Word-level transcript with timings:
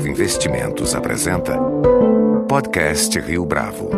Bravo 0.00 0.08
Investimentos 0.08 0.94
apresenta 0.94 1.58
Podcast 2.48 3.20
Rio 3.20 3.44
Bravo. 3.44 3.90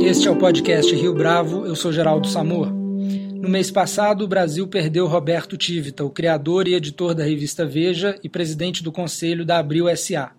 Este 0.00 0.26
é 0.26 0.30
o 0.30 0.36
podcast 0.36 0.94
Rio 0.94 1.12
Bravo, 1.12 1.66
eu 1.66 1.76
sou 1.76 1.92
Geraldo 1.92 2.26
Samor. 2.26 2.72
No 2.72 3.46
mês 3.46 3.70
passado, 3.70 4.24
o 4.24 4.28
Brasil 4.28 4.66
perdeu 4.66 5.06
Roberto 5.06 5.58
Tivita, 5.58 6.02
o 6.02 6.08
criador 6.08 6.66
e 6.66 6.72
editor 6.72 7.14
da 7.14 7.24
revista 7.24 7.66
Veja 7.66 8.18
e 8.24 8.28
presidente 8.28 8.82
do 8.82 8.90
conselho 8.90 9.44
da 9.44 9.58
Abril 9.58 9.94
SA. 9.94 10.30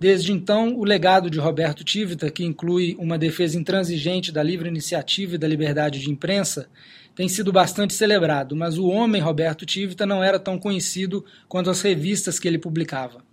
Desde 0.00 0.32
então, 0.32 0.74
o 0.74 0.82
legado 0.82 1.28
de 1.28 1.38
Roberto 1.38 1.84
Tivita, 1.84 2.30
que 2.30 2.42
inclui 2.42 2.96
uma 2.98 3.18
defesa 3.18 3.58
intransigente 3.58 4.32
da 4.32 4.42
livre 4.42 4.66
iniciativa 4.66 5.34
e 5.34 5.38
da 5.38 5.46
liberdade 5.46 6.00
de 6.00 6.10
imprensa, 6.10 6.68
tem 7.14 7.28
sido 7.28 7.52
bastante 7.52 7.92
celebrado, 7.92 8.56
mas 8.56 8.78
o 8.78 8.86
homem 8.86 9.20
Roberto 9.20 9.66
Tivita 9.66 10.06
não 10.06 10.24
era 10.24 10.38
tão 10.38 10.58
conhecido 10.58 11.22
quanto 11.46 11.68
as 11.68 11.82
revistas 11.82 12.38
que 12.38 12.48
ele 12.48 12.58
publicava. 12.58 13.25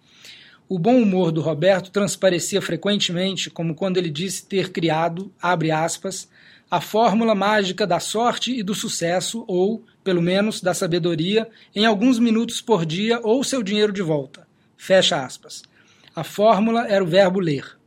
O 0.74 0.80
bom 0.80 1.00
humor 1.00 1.32
do 1.32 1.40
Roberto 1.40 1.92
transparecia 1.92 2.60
frequentemente, 2.60 3.48
como 3.48 3.76
quando 3.76 3.98
ele 3.98 4.10
disse 4.10 4.48
ter 4.48 4.72
criado, 4.72 5.32
abre 5.40 5.70
aspas, 5.70 6.28
a 6.68 6.82
fórmula 6.82 7.36
mágica 7.36 7.86
da 7.86 8.00
sorte 8.00 8.52
e 8.58 8.64
do 8.64 8.74
sucesso, 8.74 9.46
ou, 9.48 9.84
pelo 10.04 10.20
menos, 10.20 10.62
da 10.62 10.74
sabedoria, 10.74 11.48
em 11.76 11.86
alguns 11.86 12.18
minutos 12.18 12.60
por 12.60 12.88
dia 12.88 13.20
ou 13.22 13.44
seu 13.44 13.62
dinheiro 13.62 13.94
de 13.94 14.02
volta. 14.02 14.48
Fecha 14.76 15.24
aspas. 15.24 15.62
A 16.16 16.24
fórmula 16.24 16.88
era 16.88 17.04
o 17.04 17.08
verbo 17.08 17.40
ler. 17.40 17.78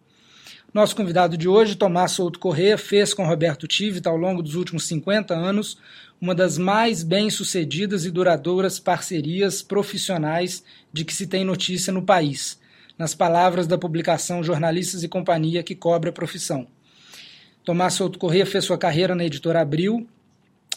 Nosso 0.72 0.94
convidado 0.94 1.36
de 1.36 1.48
hoje, 1.48 1.74
Tomás 1.74 2.12
Souto 2.12 2.38
Corrêa, 2.38 2.78
fez 2.78 3.12
com 3.12 3.26
Roberto 3.26 3.66
Tivita, 3.66 4.10
ao 4.10 4.16
longo 4.16 4.40
dos 4.40 4.54
últimos 4.54 4.86
50 4.86 5.34
anos, 5.34 5.76
uma 6.20 6.36
das 6.36 6.56
mais 6.56 7.02
bem-sucedidas 7.02 8.04
e 8.04 8.12
duradouras 8.12 8.78
parcerias 8.78 9.60
profissionais 9.60 10.62
de 10.92 11.04
que 11.04 11.12
se 11.12 11.26
tem 11.26 11.44
notícia 11.44 11.92
no 11.92 12.02
país, 12.02 12.60
nas 12.98 13.14
palavras 13.14 13.66
da 13.66 13.76
publicação 13.76 14.42
Jornalistas 14.42 15.02
e 15.02 15.08
Companhia, 15.08 15.62
que 15.62 15.74
cobre 15.74 16.10
a 16.10 16.12
profissão. 16.12 16.66
Tomás 17.64 17.94
Souto 17.94 18.18
Corrêa 18.18 18.46
fez 18.46 18.64
sua 18.64 18.78
carreira 18.78 19.14
na 19.14 19.24
editora 19.24 19.60
Abril 19.60 20.06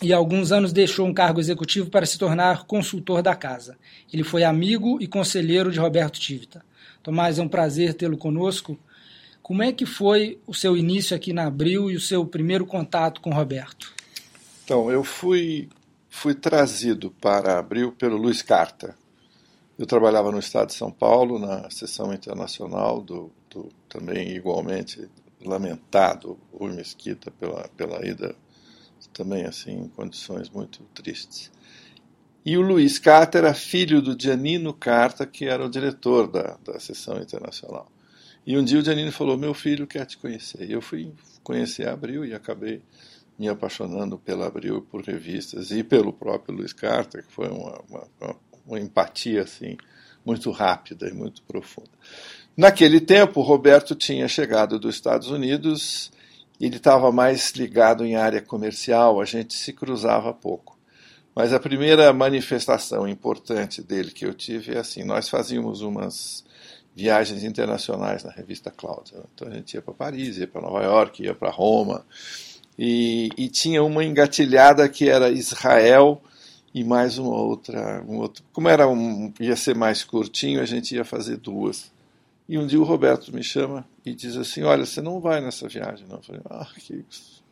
e 0.02 0.14
há 0.14 0.18
alguns 0.18 0.52
anos 0.52 0.74
deixou 0.74 1.06
um 1.06 1.14
cargo 1.14 1.40
executivo 1.40 1.90
para 1.90 2.06
se 2.06 2.18
tornar 2.18 2.66
consultor 2.66 3.22
da 3.22 3.36
casa. 3.36 3.78
Ele 4.12 4.24
foi 4.24 4.44
amigo 4.44 4.98
e 5.02 5.08
conselheiro 5.08 5.72
de 5.72 5.80
Roberto 5.80 6.20
Tivita. 6.20 6.64
Tomás, 7.04 7.38
é 7.38 7.42
um 7.42 7.48
prazer 7.48 7.94
tê-lo 7.94 8.18
conosco. 8.18 8.80
Como 9.42 9.64
é 9.64 9.72
que 9.72 9.86
foi 9.86 10.40
o 10.48 10.54
seu 10.54 10.78
início 10.78 11.16
aqui 11.16 11.34
na 11.34 11.48
Abril 11.48 11.92
e 11.92 11.96
o 11.96 12.02
seu 12.02 12.26
primeiro 12.26 12.66
contato 12.66 13.22
com 13.22 13.32
Roberto? 13.32 13.94
Então, 14.64 14.92
eu 14.92 15.04
fui, 15.04 15.68
fui 16.10 16.34
trazido 16.34 17.12
para 17.20 17.58
Abril 17.58 17.92
pelo 17.92 18.18
Luiz 18.18 18.42
Carta. 18.42 18.96
Eu 19.80 19.86
trabalhava 19.86 20.30
no 20.30 20.40
Estado 20.40 20.68
de 20.68 20.74
São 20.74 20.92
Paulo, 20.92 21.40
na 21.40 21.70
seção 21.70 22.14
internacional, 22.14 23.00
do, 23.02 23.32
do 23.50 23.70
também 23.88 24.32
igualmente 24.32 25.10
lamentado 25.42 26.38
Rui 26.52 26.74
Mesquita 26.74 27.32
pela, 27.32 27.66
pela 27.78 28.06
ida, 28.06 28.36
também 29.14 29.46
assim, 29.46 29.72
em 29.72 29.88
condições 29.88 30.50
muito 30.50 30.84
tristes. 30.94 31.50
E 32.46 32.58
o 32.58 32.62
Luiz 32.62 33.00
Carta 33.00 33.38
era 33.38 33.54
filho 33.54 34.02
do 34.02 34.22
Giannino 34.22 34.74
Carta, 34.74 35.26
que 35.26 35.46
era 35.46 35.66
o 35.66 35.70
diretor 35.70 36.28
da, 36.28 36.58
da 36.62 36.78
seção 36.78 37.18
internacional. 37.18 37.90
E 38.46 38.58
um 38.58 38.64
dia 38.66 38.80
o 38.80 38.84
Giannini 38.84 39.12
falou: 39.12 39.38
Meu 39.38 39.54
filho 39.54 39.88
quer 39.88 40.06
te 40.06 40.18
conhecer. 40.18 40.70
E 40.70 40.74
eu 40.74 40.82
fui 40.82 41.14
conhecer 41.42 41.88
a 41.88 41.94
Abril 41.94 42.26
e 42.26 42.34
acabei 42.34 42.82
me 43.38 43.48
apaixonando 43.48 44.18
pela 44.18 44.46
Abril, 44.46 44.82
por 44.82 45.02
revistas 45.02 45.72
e 45.72 45.86
pelo 45.86 46.12
próprio 46.12 46.54
Luiz 46.54 46.74
Carter, 46.74 47.26
que 47.26 47.32
foi 47.32 47.48
uma, 47.48 47.80
uma, 47.90 48.08
uma 48.20 48.49
empatia 48.78 49.44
assim, 49.44 49.78
muito 50.26 50.52
rápida 50.52 51.08
e 51.08 51.14
muito 51.14 51.42
profunda. 51.44 51.90
Naquele 52.56 53.00
tempo, 53.00 53.42
Roberto 53.42 53.96
tinha 53.96 54.28
chegado 54.28 54.78
dos 54.78 54.96
Estados 54.96 55.30
Unidos, 55.30 56.12
ele 56.60 56.76
estava 56.76 57.12
mais 57.12 57.52
ligado 57.52 58.06
em 58.06 58.16
área 58.16 58.42
comercial, 58.42 59.22
a 59.22 59.26
gente 59.26 59.54
se 59.54 59.72
cruzava 59.72 60.34
pouco. 60.34 60.78
Mas 61.34 61.54
a 61.54 61.60
primeira 61.60 62.12
manifestação 62.12 63.08
importante 63.08 63.82
dele 63.82 64.12
que 64.12 64.26
eu 64.26 64.34
tive 64.34 64.76
é 64.76 64.80
assim: 64.80 65.06
nós 65.06 65.30
fazíamos 65.30 65.82
umas 65.82 66.44
viagens 66.94 67.46
internacionais 67.46 68.26
na 68.26 68.32
revista 68.32 68.70
Cláudia. 68.70 69.20
Então 69.34 69.48
a 69.48 69.52
gente 69.52 69.74
ia 69.74 69.82
para 69.82 69.94
Paris, 69.94 70.38
ia 70.38 70.48
para 70.48 70.62
Nova 70.62 70.84
York, 70.84 71.24
ia 71.24 71.34
para 71.34 71.50
Roma. 71.50 72.06
E, 72.78 73.30
e, 73.38 73.48
tinha 73.48 73.84
uma 73.84 74.04
engatilhada 74.04 74.88
que 74.88 75.10
era 75.10 75.30
Israel 75.30 76.22
e 76.74 76.84
mais 76.84 77.18
uma 77.18 77.36
outra. 77.36 78.04
Um 78.08 78.18
outro. 78.18 78.44
Como 78.54 78.68
era 78.68 78.88
um, 78.88 79.34
ia 79.40 79.56
ser 79.56 79.76
mais 79.76 80.04
curtinho, 80.04 80.62
a 80.62 80.66
gente 80.66 80.96
ia 80.96 81.06
fazer 81.06 81.38
duas. 81.38 81.92
E 82.48 82.58
um 82.58 82.66
dia 82.66 82.80
o 82.80 82.84
Roberto 82.84 83.34
me 83.34 83.44
chama 83.44 83.86
e 84.06 84.14
diz 84.14 84.36
assim: 84.36 84.64
Olha, 84.64 84.86
você 84.86 85.02
não 85.02 85.20
vai 85.20 85.42
nessa 85.42 85.68
viagem. 85.68 86.08
Não. 86.08 86.18
Eu 86.18 86.24
falei: 86.24 86.42
Ah, 86.50 86.68
que, 86.76 87.06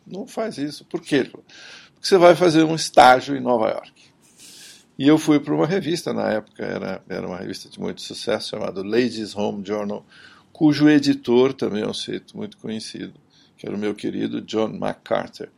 não 0.05 0.25
faz 0.25 0.57
isso. 0.57 0.85
Por 0.85 1.01
quê? 1.01 1.23
Porque 1.23 1.45
você 2.01 2.17
vai 2.17 2.35
fazer 2.35 2.63
um 2.63 2.75
estágio 2.75 3.35
em 3.35 3.41
Nova 3.41 3.69
York. 3.69 4.07
E 4.97 5.07
eu 5.07 5.17
fui 5.19 5.39
para 5.39 5.53
uma 5.53 5.67
revista, 5.67 6.11
na 6.11 6.31
época 6.31 6.63
era, 6.63 7.03
era 7.07 7.27
uma 7.27 7.37
revista 7.37 7.69
de 7.69 7.79
muito 7.79 8.01
sucesso, 8.01 8.49
chamada 8.49 8.81
Ladies 8.81 9.35
Home 9.35 9.63
Journal, 9.63 10.03
cujo 10.51 10.89
editor 10.89 11.53
também 11.53 11.83
é 11.83 11.87
um 11.87 11.93
sujeito 11.93 12.35
muito 12.35 12.57
conhecido, 12.57 13.13
que 13.55 13.67
era 13.67 13.75
o 13.75 13.79
meu 13.79 13.93
querido 13.93 14.41
John 14.41 14.69
MacArthur. 14.69 15.49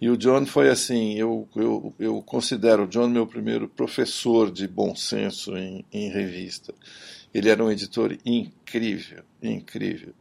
E 0.00 0.10
o 0.10 0.16
John 0.16 0.44
foi 0.44 0.68
assim, 0.68 1.14
eu, 1.14 1.48
eu, 1.56 1.94
eu 1.98 2.22
considero 2.22 2.84
o 2.84 2.86
John 2.86 3.08
meu 3.08 3.26
primeiro 3.26 3.66
professor 3.66 4.50
de 4.50 4.68
bom 4.68 4.94
senso 4.94 5.56
em, 5.56 5.84
em 5.92 6.10
revista. 6.10 6.74
Ele 7.32 7.48
era 7.48 7.64
um 7.64 7.70
editor 7.70 8.16
incrível, 8.24 9.22
incrível. 9.42 10.12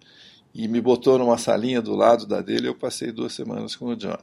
E 0.54 0.70
me 0.70 0.80
botou 0.80 1.18
numa 1.18 1.38
salinha 1.38 1.82
do 1.82 1.94
lado 1.94 2.26
da 2.26 2.42
dele, 2.42 2.70
eu 2.70 2.76
passei 2.76 3.12
duas 3.12 3.34
semanas 3.34 3.76
com 3.76 3.88
o 3.88 3.96
John. 3.96 4.18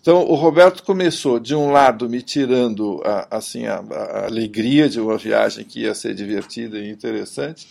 Então, 0.00 0.22
o 0.22 0.34
Roberto 0.34 0.82
começou, 0.82 1.38
de 1.38 1.54
um 1.54 1.70
lado, 1.70 2.08
me 2.08 2.20
tirando 2.20 3.00
a, 3.04 3.38
assim, 3.38 3.66
a, 3.66 3.76
a, 3.76 4.26
alegria 4.26 4.86
de 4.86 5.00
uma 5.00 5.16
viagem 5.16 5.64
que 5.64 5.80
ia 5.80 5.94
ser 5.94 6.14
divertida 6.14 6.78
e 6.78 6.90
interessante, 6.90 7.66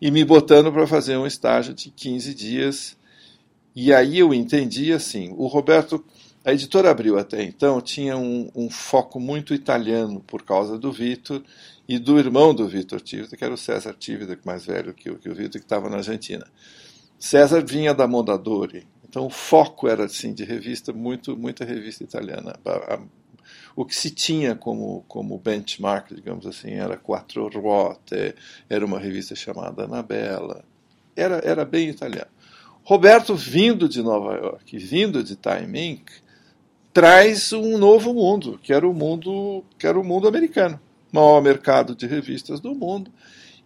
e 0.00 0.10
me 0.10 0.24
botando 0.24 0.72
para 0.72 0.86
fazer 0.86 1.18
um 1.18 1.26
estágio 1.26 1.74
de 1.74 1.90
15 1.90 2.34
dias. 2.34 2.96
E 3.76 3.92
aí 3.92 4.18
eu 4.18 4.32
entendi 4.32 4.92
assim: 4.92 5.34
o 5.36 5.46
Roberto, 5.46 6.02
a 6.44 6.52
editora 6.52 6.90
Abril 6.90 7.18
até 7.18 7.42
então, 7.42 7.80
tinha 7.80 8.16
um, 8.16 8.50
um 8.54 8.68
foco 8.68 9.18
muito 9.18 9.54
italiano 9.54 10.20
por 10.20 10.42
causa 10.42 10.78
do 10.78 10.92
Vitor 10.92 11.42
e 11.88 11.98
do 11.98 12.18
irmão 12.18 12.54
do 12.54 12.68
Vitor 12.68 13.00
Tivita, 13.00 13.36
que 13.36 13.44
era 13.44 13.54
o 13.54 13.58
César 13.58 13.94
Tivita, 13.94 14.38
mais 14.44 14.66
velho 14.66 14.92
que 14.92 15.10
o, 15.10 15.18
que 15.18 15.28
o 15.28 15.34
Vitor, 15.34 15.60
que 15.60 15.66
estava 15.66 15.88
na 15.88 15.96
Argentina. 15.96 16.46
César 17.18 17.64
vinha 17.64 17.94
da 17.94 18.06
Mondadori, 18.06 18.86
então 19.08 19.24
o 19.26 19.30
foco 19.30 19.88
era 19.88 20.04
assim 20.04 20.34
de 20.34 20.44
revista 20.44 20.92
muito 20.92 21.34
muita 21.36 21.64
revista 21.64 22.04
italiana. 22.04 22.54
O 23.74 23.84
que 23.86 23.94
se 23.94 24.10
tinha 24.10 24.54
como 24.54 25.02
como 25.08 25.38
benchmark, 25.38 26.12
digamos 26.14 26.46
assim, 26.46 26.72
era 26.72 26.98
Quattro 26.98 27.48
Ruote, 27.48 28.34
era 28.68 28.84
uma 28.84 28.98
revista 28.98 29.34
chamada 29.34 29.84
Anabella. 29.84 30.62
Era 31.16 31.36
era 31.38 31.64
bem 31.64 31.88
italiano. 31.88 32.30
Roberto 32.82 33.34
vindo 33.34 33.88
de 33.88 34.02
Nova 34.02 34.34
York, 34.34 34.76
vindo 34.76 35.24
de 35.24 35.36
Time 35.36 35.80
Inc, 35.80 36.23
traz 36.94 37.52
um 37.52 37.76
novo 37.76 38.14
mundo, 38.14 38.58
que 38.62 38.72
era 38.72 38.88
o 38.88 38.94
mundo 38.94 39.62
que 39.78 39.86
era 39.86 40.00
o 40.00 40.04
mundo 40.04 40.26
americano, 40.26 40.80
maior 41.12 41.42
mercado 41.42 41.94
de 41.94 42.06
revistas 42.06 42.60
do 42.60 42.74
mundo, 42.74 43.12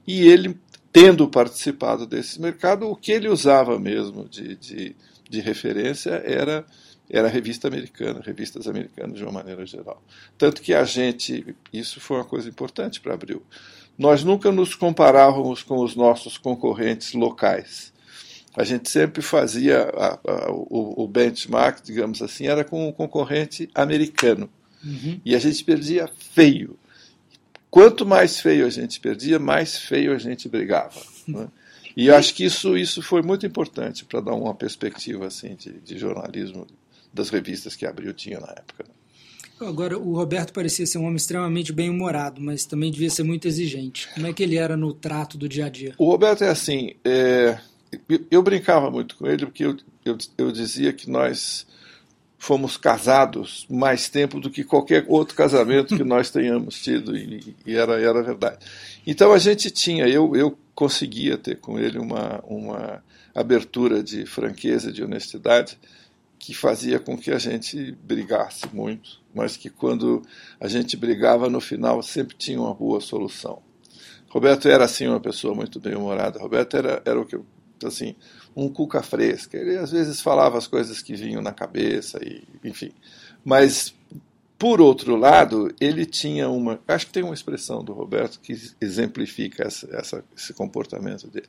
e 0.04 0.26
ele 0.26 0.58
tendo 0.90 1.28
participado 1.28 2.06
desse 2.06 2.40
mercado, 2.40 2.88
o 2.88 2.96
que 2.96 3.12
ele 3.12 3.28
usava 3.28 3.78
mesmo 3.78 4.28
de, 4.28 4.56
de 4.56 4.96
de 5.28 5.40
referência 5.40 6.22
era 6.24 6.64
era 7.10 7.26
a 7.26 7.30
revista 7.30 7.66
americana, 7.66 8.20
revistas 8.22 8.68
americanas 8.68 9.16
de 9.16 9.22
uma 9.22 9.32
maneira 9.32 9.64
geral. 9.64 10.02
Tanto 10.36 10.60
que 10.60 10.74
a 10.74 10.84
gente, 10.84 11.56
isso 11.72 11.98
foi 12.02 12.18
uma 12.18 12.24
coisa 12.26 12.50
importante 12.50 13.00
para 13.00 13.14
Abril, 13.14 13.42
nós 13.96 14.22
nunca 14.22 14.52
nos 14.52 14.74
comparávamos 14.74 15.62
com 15.62 15.82
os 15.82 15.96
nossos 15.96 16.36
concorrentes 16.36 17.14
locais. 17.14 17.94
A 18.58 18.64
gente 18.64 18.90
sempre 18.90 19.22
fazia 19.22 19.82
a, 19.82 20.18
a, 20.26 20.50
o, 20.50 21.04
o, 21.04 21.06
benchmark, 21.06 21.80
digamos 21.80 22.20
assim, 22.20 22.48
era 22.48 22.64
com 22.64 22.88
um 22.88 22.92
concorrente 22.92 23.70
americano. 23.72 24.50
Uhum. 24.84 25.20
E 25.24 25.32
a 25.36 25.38
gente 25.38 25.62
perdia 25.62 26.10
feio. 26.32 26.76
Quanto 27.70 28.04
mais 28.04 28.40
feio 28.40 28.66
a 28.66 28.68
gente 28.68 28.98
perdia, 28.98 29.38
mais 29.38 29.78
feio 29.78 30.12
a 30.12 30.18
gente 30.18 30.48
brigava. 30.48 31.00
Né? 31.28 31.46
E 31.94 32.06
eu 32.06 32.16
acho 32.16 32.34
que 32.34 32.42
isso, 32.42 32.74
isso 32.74 33.02
foi 33.02 33.20
muito 33.20 33.44
importante 33.44 34.02
para 34.02 34.22
dar 34.22 34.32
uma 34.32 34.54
perspectiva 34.54 35.26
assim 35.26 35.54
de, 35.54 35.72
de, 35.72 35.98
jornalismo 35.98 36.66
das 37.12 37.28
revistas 37.28 37.76
que 37.76 37.84
Abril 37.84 38.14
tinha 38.14 38.40
na 38.40 38.48
época. 38.48 38.86
Agora, 39.60 39.98
o 39.98 40.14
Roberto 40.14 40.54
parecia 40.54 40.86
ser 40.86 40.96
um 40.96 41.02
homem 41.02 41.16
extremamente 41.16 41.70
bem-humorado, 41.70 42.40
mas 42.40 42.64
também 42.64 42.90
devia 42.90 43.10
ser 43.10 43.24
muito 43.24 43.46
exigente. 43.46 44.08
Como 44.14 44.26
é 44.26 44.32
que 44.32 44.42
ele 44.42 44.56
era 44.56 44.74
no 44.74 44.94
trato 44.94 45.36
do 45.36 45.46
dia 45.46 45.66
a 45.66 45.68
dia? 45.68 45.94
O 45.98 46.06
Roberto 46.06 46.44
é 46.44 46.48
assim, 46.48 46.94
é, 47.04 47.58
eu, 48.08 48.26
eu, 48.30 48.42
brincava 48.42 48.90
muito 48.90 49.16
com 49.16 49.26
ele, 49.26 49.46
porque 49.46 49.64
eu, 49.64 49.76
eu, 50.04 50.18
eu 50.36 50.52
dizia 50.52 50.92
que 50.92 51.10
nós 51.10 51.66
fomos 52.38 52.76
casados 52.76 53.66
mais 53.68 54.08
tempo 54.08 54.38
do 54.38 54.50
que 54.50 54.62
qualquer 54.62 55.04
outro 55.08 55.34
casamento 55.34 55.96
que 55.96 56.04
nós 56.04 56.30
tenhamos 56.30 56.80
tido, 56.80 57.16
e, 57.16 57.56
e 57.66 57.74
era, 57.74 58.00
era 58.00 58.22
verdade. 58.22 58.58
Então 59.06 59.32
a 59.32 59.38
gente 59.38 59.70
tinha, 59.70 60.06
eu, 60.06 60.36
eu 60.36 60.56
conseguia 60.74 61.36
ter 61.36 61.56
com 61.56 61.78
ele 61.78 61.98
uma, 61.98 62.40
uma 62.46 63.02
abertura 63.34 64.02
de 64.02 64.24
franqueza, 64.24 64.92
de 64.92 65.02
honestidade, 65.02 65.78
que 66.38 66.54
fazia 66.54 67.00
com 67.00 67.18
que 67.18 67.32
a 67.32 67.38
gente 67.38 67.92
brigasse 68.04 68.64
muito, 68.72 69.20
mas 69.34 69.56
que 69.56 69.68
quando 69.68 70.22
a 70.60 70.68
gente 70.68 70.96
brigava 70.96 71.50
no 71.50 71.60
final 71.60 72.00
sempre 72.02 72.36
tinha 72.36 72.60
uma 72.60 72.72
boa 72.72 73.00
solução. 73.00 73.60
Roberto 74.28 74.68
era 74.68 74.84
assim 74.84 75.08
uma 75.08 75.20
pessoa 75.20 75.54
muito 75.54 75.80
bem 75.80 75.96
humorada. 75.96 76.38
Roberto 76.38 76.76
era, 76.76 77.02
era 77.04 77.18
o 77.18 77.24
que 77.24 77.38
assim 77.86 78.14
um 78.56 78.68
cuca 78.68 79.02
fresca. 79.02 79.56
Ele 79.56 79.76
às 79.76 79.90
vezes 79.90 80.20
falava 80.20 80.58
as 80.58 80.66
coisas 80.66 81.00
que 81.00 81.14
vinham 81.14 81.40
na 81.40 81.52
cabeça 81.52 82.18
e 82.24 82.42
enfim. 82.64 82.90
Mas 83.44 83.94
por 84.58 84.80
outro 84.80 85.14
lado, 85.14 85.72
ele 85.80 86.04
tinha 86.04 86.48
uma. 86.48 86.80
Acho 86.88 87.06
que 87.06 87.12
tem 87.12 87.22
uma 87.22 87.34
expressão 87.34 87.84
do 87.84 87.92
Roberto 87.92 88.40
que 88.40 88.52
exemplifica 88.80 89.64
essa, 89.64 89.88
essa, 89.94 90.24
esse 90.36 90.52
comportamento 90.52 91.28
dele. 91.28 91.46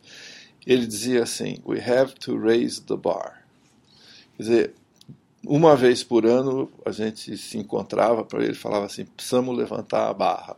Ele 0.66 0.86
dizia 0.86 1.24
assim: 1.24 1.58
We 1.66 1.82
have 1.82 2.14
to 2.14 2.38
raise 2.38 2.80
the 2.80 2.96
bar. 2.96 3.44
Quer 4.38 4.44
dizer, 4.44 4.74
uma 5.44 5.76
vez 5.76 6.04
por 6.04 6.26
ano 6.26 6.72
a 6.86 6.92
gente 6.92 7.36
se 7.36 7.58
encontrava 7.58 8.24
para 8.24 8.44
ele 8.44 8.54
falava 8.54 8.86
assim: 8.86 9.06
precisamos 9.06 9.58
levantar 9.58 10.08
a 10.08 10.14
barra. 10.14 10.56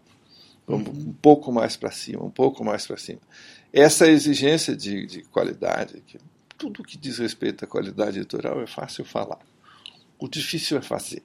Um 0.75 1.13
pouco 1.13 1.51
mais 1.51 1.75
para 1.75 1.91
cima, 1.91 2.23
um 2.23 2.29
pouco 2.29 2.63
mais 2.63 2.85
para 2.85 2.97
cima. 2.97 3.19
Essa 3.73 4.07
exigência 4.07 4.75
de, 4.75 5.05
de 5.05 5.23
qualidade, 5.23 6.01
que 6.05 6.17
tudo 6.57 6.83
que 6.83 6.97
diz 6.97 7.17
respeito 7.17 7.65
à 7.65 7.67
qualidade 7.67 8.19
editorial 8.19 8.61
é 8.61 8.67
fácil 8.67 9.03
falar. 9.03 9.39
O 10.19 10.27
difícil 10.27 10.77
é 10.77 10.81
fazer. 10.81 11.23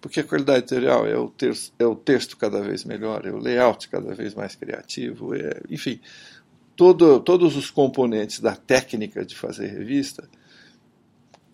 Porque 0.00 0.18
a 0.18 0.24
qualidade 0.24 0.58
editorial 0.58 1.06
é 1.06 1.16
o, 1.16 1.28
texto, 1.28 1.72
é 1.78 1.86
o 1.86 1.94
texto 1.94 2.36
cada 2.36 2.60
vez 2.60 2.84
melhor, 2.84 3.24
é 3.24 3.30
o 3.30 3.38
layout 3.38 3.88
cada 3.88 4.12
vez 4.14 4.34
mais 4.34 4.56
criativo, 4.56 5.32
é, 5.34 5.62
enfim, 5.70 6.00
todo, 6.74 7.20
todos 7.20 7.56
os 7.56 7.70
componentes 7.70 8.40
da 8.40 8.56
técnica 8.56 9.24
de 9.24 9.36
fazer 9.36 9.68
revista 9.68 10.28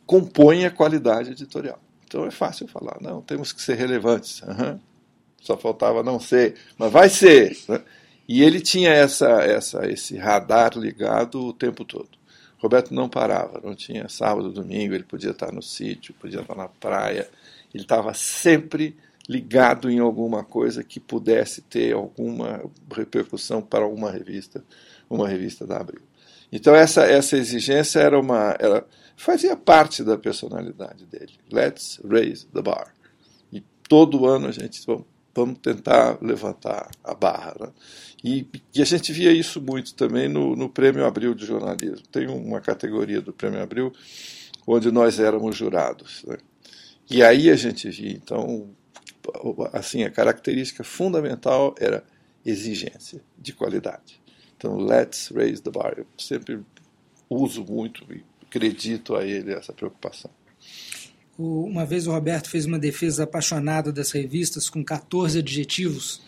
compõem 0.06 0.64
a 0.64 0.70
qualidade 0.70 1.32
editorial. 1.32 1.79
Então 2.06 2.25
é 2.25 2.31
fácil 2.31 2.67
falar, 2.67 2.96
não, 3.02 3.20
temos 3.20 3.52
que 3.52 3.61
ser 3.61 3.75
relevantes. 3.75 4.40
Uhum. 4.40 4.81
Só 5.40 5.56
faltava 5.56 6.02
não 6.02 6.19
ser, 6.19 6.56
mas 6.76 6.93
vai 6.93 7.08
ser. 7.08 7.56
Né? 7.69 7.82
E 8.29 8.43
ele 8.43 8.61
tinha 8.61 8.90
essa, 8.90 9.43
essa, 9.43 9.90
esse 9.90 10.17
radar 10.17 10.76
ligado 10.76 11.46
o 11.46 11.52
tempo 11.52 11.85
todo. 11.85 12.11
Roberto 12.58 12.93
não 12.93 13.08
parava, 13.08 13.61
não 13.62 13.75
tinha 13.75 14.08
sábado, 14.08 14.52
domingo, 14.52 14.94
ele 14.94 15.05
podia 15.05 15.31
estar 15.31 15.52
no 15.52 15.62
sítio, 15.62 16.14
podia 16.14 16.40
estar 16.40 16.56
na 16.56 16.69
praia, 16.69 17.29
ele 17.73 17.85
estava 17.85 18.12
sempre 18.14 18.96
ligado 19.29 19.90
em 19.90 20.00
alguma 20.00 20.43
coisa 20.43 20.82
que 20.82 20.99
pudesse 20.99 21.62
ter 21.62 21.94
alguma 21.94 22.69
repercussão 22.93 23.62
para 23.62 23.87
uma 23.87 24.11
revista, 24.11 24.64
uma 25.08 25.29
revista 25.29 25.67
da 25.67 25.79
Abril. 25.79 26.02
Então 26.50 26.75
essa 26.75 27.05
essa 27.05 27.37
exigência 27.37 28.00
era 28.00 28.19
uma 28.19 28.56
era, 28.58 28.87
fazia 29.17 29.55
parte 29.55 30.02
da 30.02 30.17
personalidade 30.17 31.05
dele. 31.05 31.32
Let's 31.52 32.00
raise 32.02 32.46
the 32.46 32.62
bar. 32.62 32.94
E 33.52 33.62
todo 33.87 34.26
ano 34.26 34.49
a 34.49 34.52
gente 34.52 34.82
vamos, 34.87 35.05
vamos 35.38 35.58
tentar 35.61 36.19
levantar 36.20 36.90
a 37.05 37.14
barra. 37.14 37.55
Né? 37.61 37.69
E, 38.25 38.46
e, 38.75 38.82
a 38.82 38.85
gente 38.85 39.12
via 39.12 39.32
isso 39.32 39.61
muito 39.61 39.94
também 39.94 40.29
no, 40.29 40.56
no 40.56 40.69
Prêmio 40.69 41.06
Abril 41.06 41.35
de 41.35 41.46
Jornalismo. 41.46 42.06
Tem 42.11 42.26
uma 42.26 42.61
categoria 42.61 43.20
do 43.20 43.32
Prêmio 43.32 43.62
Abril 43.62 43.93
onde 44.67 44.90
nós 44.90 45.20
éramos 45.20 45.56
jurados. 45.56 46.25
Né? 46.26 46.38
E 47.08 47.23
aí 47.23 47.50
a 47.50 47.55
gente 47.55 47.88
via, 47.88 48.12
então, 48.12 48.69
assim, 49.73 50.02
a 50.02 50.11
característica 50.11 50.82
fundamental 50.82 51.75
era 51.79 52.05
exigência 52.44 53.20
de 53.38 53.52
qualidade. 53.52 54.20
Então, 54.56 54.76
let's 54.76 55.31
raise 55.32 55.62
the 55.62 55.70
bar. 55.70 55.94
Eu 55.96 56.06
sempre 56.19 56.61
uso 57.31 57.64
muito 57.64 58.05
e 58.12 58.25
acredito 58.43 59.14
a 59.14 59.25
ele 59.25 59.52
essa 59.52 59.73
preocupação. 59.73 60.31
Uma 61.38 61.87
vez 61.87 62.08
o 62.08 62.11
Roberto 62.11 62.50
fez 62.50 62.67
uma 62.67 62.81
defesa 62.81 63.23
apaixonada 63.23 63.93
das 63.93 64.11
revistas 64.11 64.69
com 64.69 64.82
14 64.82 65.38
adjetivos, 65.38 66.20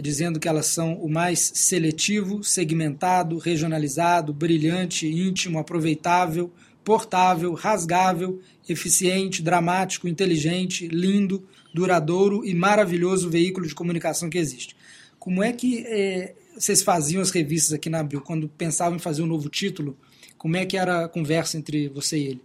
dizendo 0.00 0.40
que 0.40 0.48
elas 0.48 0.66
são 0.66 0.94
o 0.94 1.08
mais 1.08 1.52
seletivo, 1.54 2.42
segmentado, 2.42 3.38
regionalizado, 3.38 4.32
brilhante, 4.32 5.06
íntimo, 5.06 5.60
aproveitável, 5.60 6.52
portável, 6.82 7.54
rasgável, 7.54 8.40
eficiente, 8.68 9.42
dramático, 9.42 10.08
inteligente, 10.08 10.88
lindo, 10.88 11.46
duradouro 11.72 12.44
e 12.44 12.52
maravilhoso 12.52 13.30
veículo 13.30 13.64
de 13.64 13.76
comunicação 13.76 14.28
que 14.28 14.38
existe. 14.38 14.74
Como 15.20 15.40
é 15.40 15.52
que 15.52 15.84
é, 15.86 16.34
vocês 16.56 16.82
faziam 16.82 17.22
as 17.22 17.30
revistas 17.30 17.74
aqui 17.74 17.88
na 17.88 18.00
Abril? 18.00 18.22
Quando 18.22 18.48
pensavam 18.48 18.96
em 18.96 19.00
fazer 19.00 19.22
um 19.22 19.26
novo 19.26 19.48
título, 19.48 19.96
como 20.36 20.56
é 20.56 20.66
que 20.66 20.76
era 20.76 21.04
a 21.04 21.08
conversa 21.08 21.56
entre 21.56 21.88
você 21.88 22.18
e 22.18 22.26
ele? 22.26 22.42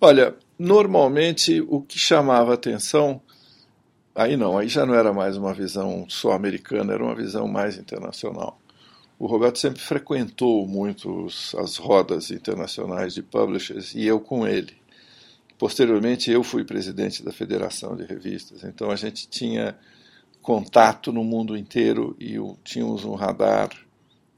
Olha, 0.00 0.36
normalmente 0.58 1.60
o 1.68 1.80
que 1.80 1.98
chamava 1.98 2.54
atenção, 2.54 3.20
aí 4.14 4.36
não, 4.36 4.58
aí 4.58 4.68
já 4.68 4.84
não 4.84 4.94
era 4.94 5.12
mais 5.12 5.36
uma 5.36 5.54
visão 5.54 6.06
só 6.08 6.32
americana, 6.32 6.94
era 6.94 7.04
uma 7.04 7.14
visão 7.14 7.46
mais 7.46 7.76
internacional. 7.76 8.60
O 9.18 9.26
Roberto 9.26 9.58
sempre 9.58 9.80
frequentou 9.80 10.66
muito 10.66 11.26
as 11.58 11.76
rodas 11.76 12.30
internacionais 12.30 13.14
de 13.14 13.22
publishers 13.22 13.94
e 13.94 14.04
eu 14.04 14.20
com 14.20 14.46
ele. 14.46 14.76
Posteriormente, 15.58 16.30
eu 16.30 16.44
fui 16.44 16.64
presidente 16.64 17.24
da 17.24 17.32
Federação 17.32 17.96
de 17.96 18.04
Revistas, 18.04 18.62
então 18.62 18.92
a 18.92 18.96
gente 18.96 19.28
tinha 19.28 19.76
contato 20.40 21.12
no 21.12 21.24
mundo 21.24 21.56
inteiro 21.56 22.16
e 22.18 22.36
tínhamos 22.62 23.04
um 23.04 23.14
radar 23.14 23.70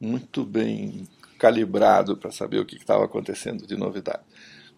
muito 0.01 0.47
bem 0.47 1.07
calibrado 1.39 2.17
para 2.17 2.31
saber 2.31 2.59
o 2.59 2.65
que 2.65 2.77
estava 2.77 3.05
acontecendo 3.05 3.67
de 3.67 3.77
novidade. 3.77 4.23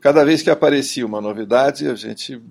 Cada 0.02 0.24
vez 0.24 0.42
que 0.42 0.50
aparecia 0.50 1.06
uma 1.06 1.20
novidade, 1.20 1.86
a 1.86 1.94
gente 1.94 2.42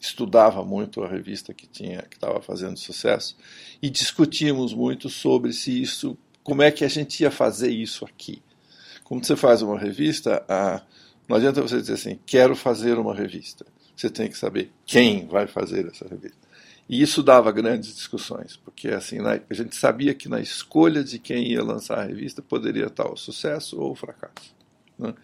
estudava 0.00 0.64
muito 0.64 1.04
a 1.04 1.06
revista 1.06 1.52
que 1.52 1.66
tinha 1.66 2.00
que 2.00 2.16
estava 2.16 2.40
fazendo 2.40 2.78
sucesso 2.78 3.36
e 3.82 3.90
discutíamos 3.90 4.72
muito 4.72 5.10
sobre 5.10 5.52
se 5.52 5.82
isso 5.82 6.16
como 6.42 6.62
é 6.62 6.70
que 6.70 6.82
a 6.82 6.88
gente 6.88 7.22
ia 7.22 7.30
fazer 7.30 7.68
isso 7.68 8.06
aqui. 8.06 8.42
Como 9.02 9.22
você 9.22 9.36
faz 9.36 9.60
uma 9.60 9.78
revista, 9.78 10.42
ah, 10.48 10.80
não 11.28 11.36
adianta 11.36 11.60
você 11.60 11.78
dizer 11.82 11.94
assim, 11.94 12.18
quero 12.24 12.56
fazer 12.56 12.98
uma 12.98 13.14
revista. 13.14 13.66
Você 13.94 14.08
tem 14.08 14.30
que 14.30 14.38
saber 14.38 14.72
quem 14.86 15.26
vai 15.26 15.46
fazer 15.46 15.86
essa 15.86 16.08
revista. 16.08 16.48
E 16.88 17.02
isso 17.02 17.22
dava 17.22 17.52
grandes 17.52 17.94
discussões, 17.94 18.56
porque 18.56 18.88
assim 18.88 19.18
a 19.20 19.54
gente 19.54 19.76
sabia 19.76 20.14
que 20.14 20.30
na 20.30 20.40
escolha 20.40 21.04
de 21.04 21.18
quem 21.18 21.46
ia 21.52 21.62
lançar 21.62 21.98
a 21.98 22.04
revista 22.04 22.40
poderia 22.40 22.86
estar 22.86 23.06
o 23.06 23.18
sucesso 23.18 23.78
ou 23.78 23.92
o 23.92 23.94
fracasso. 23.94 24.54
Né? 24.98 25.14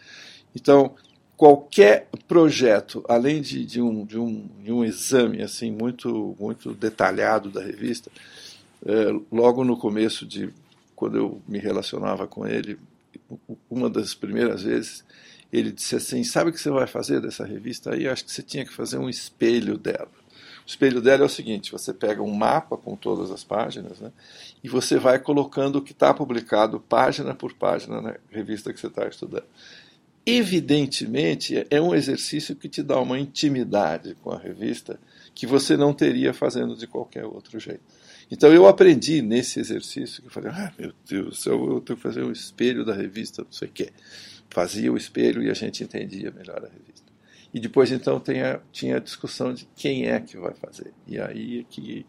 Então, 0.54 0.94
qualquer 1.40 2.06
projeto, 2.28 3.02
além 3.08 3.40
de, 3.40 3.64
de, 3.64 3.80
um, 3.80 4.04
de, 4.04 4.18
um, 4.18 4.46
de 4.62 4.70
um 4.70 4.84
exame 4.84 5.40
assim 5.40 5.72
muito, 5.72 6.36
muito 6.38 6.74
detalhado 6.74 7.48
da 7.48 7.62
revista, 7.62 8.10
é, 8.84 9.06
logo 9.32 9.64
no 9.64 9.74
começo 9.74 10.26
de 10.26 10.52
quando 10.94 11.16
eu 11.16 11.40
me 11.48 11.58
relacionava 11.58 12.26
com 12.26 12.46
ele, 12.46 12.78
uma 13.70 13.88
das 13.88 14.12
primeiras 14.12 14.64
vezes, 14.64 15.02
ele 15.50 15.72
disse 15.72 15.96
assim: 15.96 16.22
Sabe 16.24 16.50
o 16.50 16.52
que 16.52 16.60
você 16.60 16.68
vai 16.68 16.86
fazer 16.86 17.22
dessa 17.22 17.46
revista 17.46 17.94
aí? 17.94 18.06
Acho 18.06 18.26
que 18.26 18.32
você 18.32 18.42
tinha 18.42 18.66
que 18.66 18.74
fazer 18.74 18.98
um 18.98 19.08
espelho 19.08 19.78
dela. 19.78 20.10
O 20.66 20.68
espelho 20.68 21.00
dela 21.00 21.22
é 21.22 21.26
o 21.26 21.30
seguinte: 21.30 21.72
você 21.72 21.94
pega 21.94 22.22
um 22.22 22.34
mapa 22.34 22.76
com 22.76 22.94
todas 22.94 23.30
as 23.30 23.42
páginas 23.42 23.98
né, 23.98 24.12
e 24.62 24.68
você 24.68 24.98
vai 24.98 25.18
colocando 25.18 25.76
o 25.76 25.82
que 25.82 25.92
está 25.92 26.12
publicado 26.12 26.80
página 26.80 27.34
por 27.34 27.54
página 27.54 28.02
na 28.02 28.14
revista 28.30 28.74
que 28.74 28.78
você 28.78 28.88
está 28.88 29.08
estudando. 29.08 29.46
Evidentemente, 30.38 31.66
é 31.68 31.80
um 31.80 31.94
exercício 31.94 32.54
que 32.54 32.68
te 32.68 32.82
dá 32.82 33.00
uma 33.00 33.18
intimidade 33.18 34.14
com 34.22 34.30
a 34.30 34.38
revista 34.38 35.00
que 35.34 35.46
você 35.46 35.76
não 35.76 35.92
teria 35.92 36.32
fazendo 36.32 36.76
de 36.76 36.86
qualquer 36.86 37.24
outro 37.24 37.58
jeito. 37.58 37.82
Então 38.30 38.52
eu 38.52 38.66
aprendi 38.68 39.22
nesse 39.22 39.58
exercício 39.58 40.22
que 40.22 40.28
eu 40.28 40.32
falei, 40.32 40.50
ah, 40.52 40.72
meu 40.78 40.92
Deus 41.08 41.44
eu 41.46 41.80
tenho 41.80 41.96
que 41.96 42.02
fazer 42.02 42.22
um 42.22 42.30
espelho 42.30 42.84
da 42.84 42.94
revista, 42.94 43.42
não 43.42 43.50
sei 43.50 43.68
o 43.68 43.72
quê. 43.72 43.92
Fazia 44.48 44.92
o 44.92 44.96
espelho 44.96 45.42
e 45.42 45.50
a 45.50 45.54
gente 45.54 45.82
entendia 45.82 46.30
melhor 46.30 46.58
a 46.58 46.68
revista. 46.68 47.10
E 47.52 47.58
depois 47.58 47.90
então 47.90 48.20
tinha, 48.20 48.60
tinha 48.70 48.96
a 48.98 49.00
discussão 49.00 49.52
de 49.52 49.66
quem 49.74 50.06
é 50.06 50.20
que 50.20 50.36
vai 50.36 50.54
fazer. 50.54 50.92
E 51.08 51.18
aí 51.18 51.60
é 51.60 51.64
que 51.68 52.06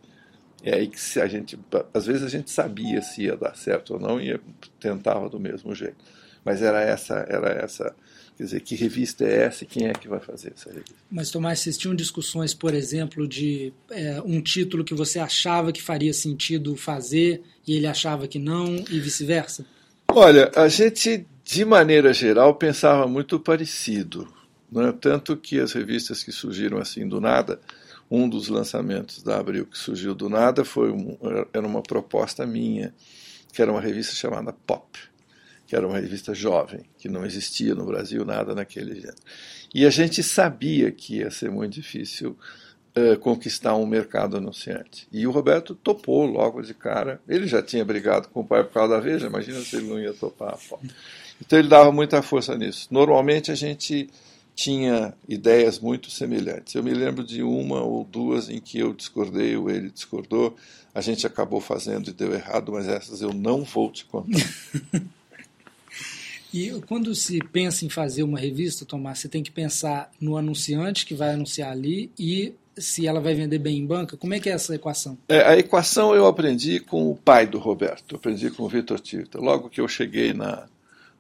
é 0.63 0.75
aí 0.75 0.87
que 0.87 1.19
a 1.19 1.25
gente, 1.25 1.57
às 1.91 2.05
vezes 2.05 2.21
a 2.21 2.29
gente 2.29 2.51
sabia 2.51 3.01
se 3.01 3.23
ia 3.23 3.35
dar 3.35 3.55
certo 3.55 3.95
ou 3.95 3.99
não 3.99 4.21
e 4.21 4.39
tentava 4.79 5.27
do 5.27 5.39
mesmo 5.39 5.73
jeito. 5.73 5.97
Mas 6.45 6.61
era 6.61 6.81
essa, 6.81 7.25
era 7.27 7.49
essa 7.49 7.95
Quer 8.41 8.45
dizer, 8.45 8.62
que 8.62 8.74
revista 8.74 9.24
é 9.24 9.43
essa 9.43 9.63
e 9.63 9.67
quem 9.67 9.86
é 9.86 9.93
que 9.93 10.07
vai 10.07 10.19
fazer 10.19 10.53
essa 10.55 10.67
revista? 10.67 10.95
Mas, 11.12 11.29
Tomás, 11.29 11.60
vocês 11.60 11.77
tinham 11.77 11.93
discussões, 11.93 12.55
por 12.55 12.74
exemplo, 12.74 13.27
de 13.27 13.71
é, 13.91 14.19
um 14.25 14.41
título 14.41 14.83
que 14.83 14.95
você 14.95 15.19
achava 15.19 15.71
que 15.71 15.79
faria 15.79 16.12
sentido 16.12 16.75
fazer 16.75 17.43
e 17.67 17.75
ele 17.75 17.86
achava 17.86 18.27
que 18.27 18.39
não, 18.39 18.83
e 18.89 19.00
vice-versa? 19.00 19.63
Olha, 20.07 20.50
a 20.55 20.67
gente, 20.67 21.24
de 21.45 21.63
maneira 21.63 22.12
geral, 22.12 22.55
pensava 22.55 23.07
muito 23.07 23.39
parecido. 23.39 24.27
Né? 24.71 24.91
Tanto 25.00 25.38
que 25.38 25.60
as 25.60 25.74
revistas 25.74 26.24
que 26.24 26.31
surgiram 26.31 26.79
assim 26.79 27.07
do 27.07 27.21
nada, 27.21 27.62
um 28.10 28.27
dos 28.27 28.48
lançamentos 28.48 29.21
da 29.21 29.38
Abril 29.38 29.67
que 29.67 29.77
surgiu 29.77 30.15
do 30.15 30.27
nada 30.27 30.65
foi 30.65 30.89
um, 30.89 31.15
era 31.53 31.67
uma 31.67 31.83
proposta 31.83 32.43
minha, 32.43 32.91
que 33.53 33.62
era 33.62 33.71
uma 33.71 33.81
revista 33.81 34.15
chamada 34.15 34.51
Pop 34.51 35.10
que 35.71 35.75
era 35.77 35.87
uma 35.87 35.97
revista 35.97 36.33
jovem, 36.35 36.81
que 36.97 37.07
não 37.07 37.25
existia 37.25 37.73
no 37.73 37.85
Brasil 37.85 38.25
nada 38.25 38.53
naquele 38.53 38.93
gênero. 38.93 39.15
E 39.73 39.85
a 39.85 39.89
gente 39.89 40.21
sabia 40.21 40.91
que 40.91 41.19
ia 41.19 41.31
ser 41.31 41.49
muito 41.49 41.75
difícil 41.75 42.37
uh, 42.93 43.17
conquistar 43.19 43.77
um 43.77 43.85
mercado 43.85 44.35
anunciante. 44.35 45.07
E 45.13 45.25
o 45.25 45.31
Roberto 45.31 45.73
topou 45.73 46.25
logo 46.25 46.61
de 46.61 46.73
cara. 46.73 47.21
Ele 47.25 47.47
já 47.47 47.63
tinha 47.63 47.85
brigado 47.85 48.27
com 48.27 48.41
o 48.41 48.45
pai 48.45 48.65
por 48.65 48.73
causa 48.73 48.95
da 48.95 48.99
Veja, 48.99 49.27
imagina 49.27 49.61
se 49.61 49.77
ele 49.77 49.87
não 49.87 49.97
ia 49.97 50.13
topar 50.13 50.55
a 50.55 50.57
foto. 50.57 50.93
Então 51.39 51.57
ele 51.57 51.69
dava 51.69 51.89
muita 51.89 52.21
força 52.21 52.53
nisso. 52.57 52.89
Normalmente 52.91 53.49
a 53.49 53.55
gente 53.55 54.09
tinha 54.53 55.13
ideias 55.25 55.79
muito 55.79 56.11
semelhantes. 56.11 56.75
Eu 56.75 56.83
me 56.83 56.93
lembro 56.93 57.23
de 57.23 57.41
uma 57.43 57.81
ou 57.81 58.03
duas 58.03 58.49
em 58.49 58.59
que 58.59 58.77
eu 58.77 58.93
discordei 58.93 59.55
ou 59.55 59.69
ele 59.69 59.89
discordou. 59.89 60.53
A 60.93 60.99
gente 60.99 61.25
acabou 61.25 61.61
fazendo 61.61 62.09
e 62.09 62.13
deu 62.13 62.33
errado, 62.33 62.73
mas 62.73 62.89
essas 62.89 63.21
eu 63.21 63.33
não 63.33 63.63
vou 63.63 63.89
te 63.89 64.03
contar. 64.03 64.37
E 66.53 66.81
quando 66.88 67.15
se 67.15 67.39
pensa 67.39 67.86
em 67.86 67.89
fazer 67.89 68.24
uma 68.24 68.38
revista, 68.38 68.86
Tomás, 68.86 69.20
você 69.20 69.29
tem 69.29 69.41
que 69.41 69.51
pensar 69.51 70.12
no 70.20 70.36
anunciante 70.36 71.05
que 71.05 71.13
vai 71.13 71.34
anunciar 71.34 71.72
ali 71.72 72.12
e 72.20 72.53
se 72.77 73.08
ela 73.08 73.20
vai 73.22 73.34
vender 73.34 73.60
bem 73.60 73.77
em 73.77 73.86
banca. 73.86 74.17
Como 74.17 74.34
é 74.34 74.39
que 74.39 74.50
é 74.50 74.53
essa 74.53 74.75
equação? 74.75 75.17
É, 75.29 75.41
a 75.41 75.58
equação 75.58 76.13
eu 76.13 76.25
aprendi 76.25 76.79
com 76.79 77.10
o 77.10 77.15
pai 77.15 77.46
do 77.46 77.58
Roberto, 77.58 78.15
aprendi 78.15 78.50
com 78.50 78.63
o 78.63 78.70
Vitor 78.70 79.00
Tirta. 79.00 79.39
Logo 79.39 79.70
que 79.70 79.79
eu 79.79 79.88
cheguei 79.88 80.34
na, 80.34 80.67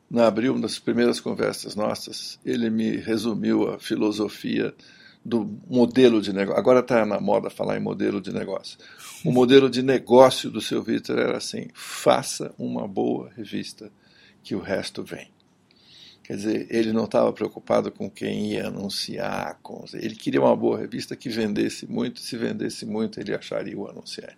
na 0.09 0.27
Abril, 0.27 0.57
nas 0.57 0.79
primeiras 0.79 1.19
conversas 1.19 1.75
nossas, 1.75 2.39
ele 2.45 2.69
me 2.69 2.97
resumiu 2.97 3.69
a 3.69 3.79
filosofia 3.79 4.73
do 5.23 5.49
modelo 5.69 6.21
de 6.21 6.33
negócio. 6.33 6.59
Agora 6.59 6.79
está 6.79 7.05
na 7.05 7.19
moda 7.19 7.49
falar 7.49 7.77
em 7.77 7.81
modelo 7.81 8.19
de 8.19 8.33
negócio. 8.33 8.77
O 9.23 9.31
modelo 9.31 9.69
de 9.69 9.83
negócio 9.83 10.49
do 10.49 10.59
seu 10.59 10.81
Vitor 10.81 11.19
era 11.19 11.37
assim: 11.37 11.67
faça 11.73 12.53
uma 12.57 12.87
boa 12.87 13.29
revista 13.37 13.91
que 14.43 14.55
o 14.55 14.59
resto 14.59 15.03
vem. 15.03 15.29
Quer 16.23 16.35
dizer, 16.35 16.67
ele 16.69 16.93
não 16.93 17.05
estava 17.05 17.33
preocupado 17.33 17.91
com 17.91 18.09
quem 18.09 18.53
ia 18.53 18.67
anunciar, 18.67 19.59
com... 19.61 19.83
ele 19.93 20.15
queria 20.15 20.39
uma 20.39 20.55
boa 20.55 20.77
revista 20.77 21.15
que 21.15 21.29
vendesse 21.29 21.85
muito, 21.87 22.19
se 22.19 22.37
vendesse 22.37 22.85
muito, 22.85 23.19
ele 23.19 23.35
acharia 23.35 23.77
o 23.77 23.87
anunciante. 23.87 24.37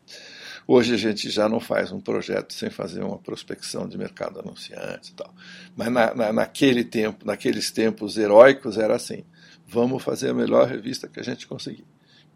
Hoje 0.66 0.94
a 0.94 0.98
gente 0.98 1.30
já 1.30 1.50
não 1.50 1.60
faz 1.60 1.92
um 1.92 2.00
projeto 2.00 2.54
sem 2.54 2.70
fazer 2.70 3.04
uma 3.04 3.20
prospecção 3.20 3.88
de 3.88 3.98
mercado 3.98 4.40
anunciante 4.40 5.12
e 5.12 5.14
tal. 5.14 5.34
Mas 5.76 5.92
na, 5.92 6.16
na, 6.16 6.34
naquele 6.34 6.86
tempo, 6.86 7.26
naqueles 7.26 7.70
tempos 7.70 8.18
heróicos, 8.18 8.78
era 8.78 8.96
assim: 8.96 9.26
vamos 9.68 10.02
fazer 10.02 10.30
a 10.30 10.34
melhor 10.34 10.68
revista 10.68 11.08
que 11.10 11.20
a 11.20 11.24
gente 11.24 11.46
conseguir, 11.46 11.86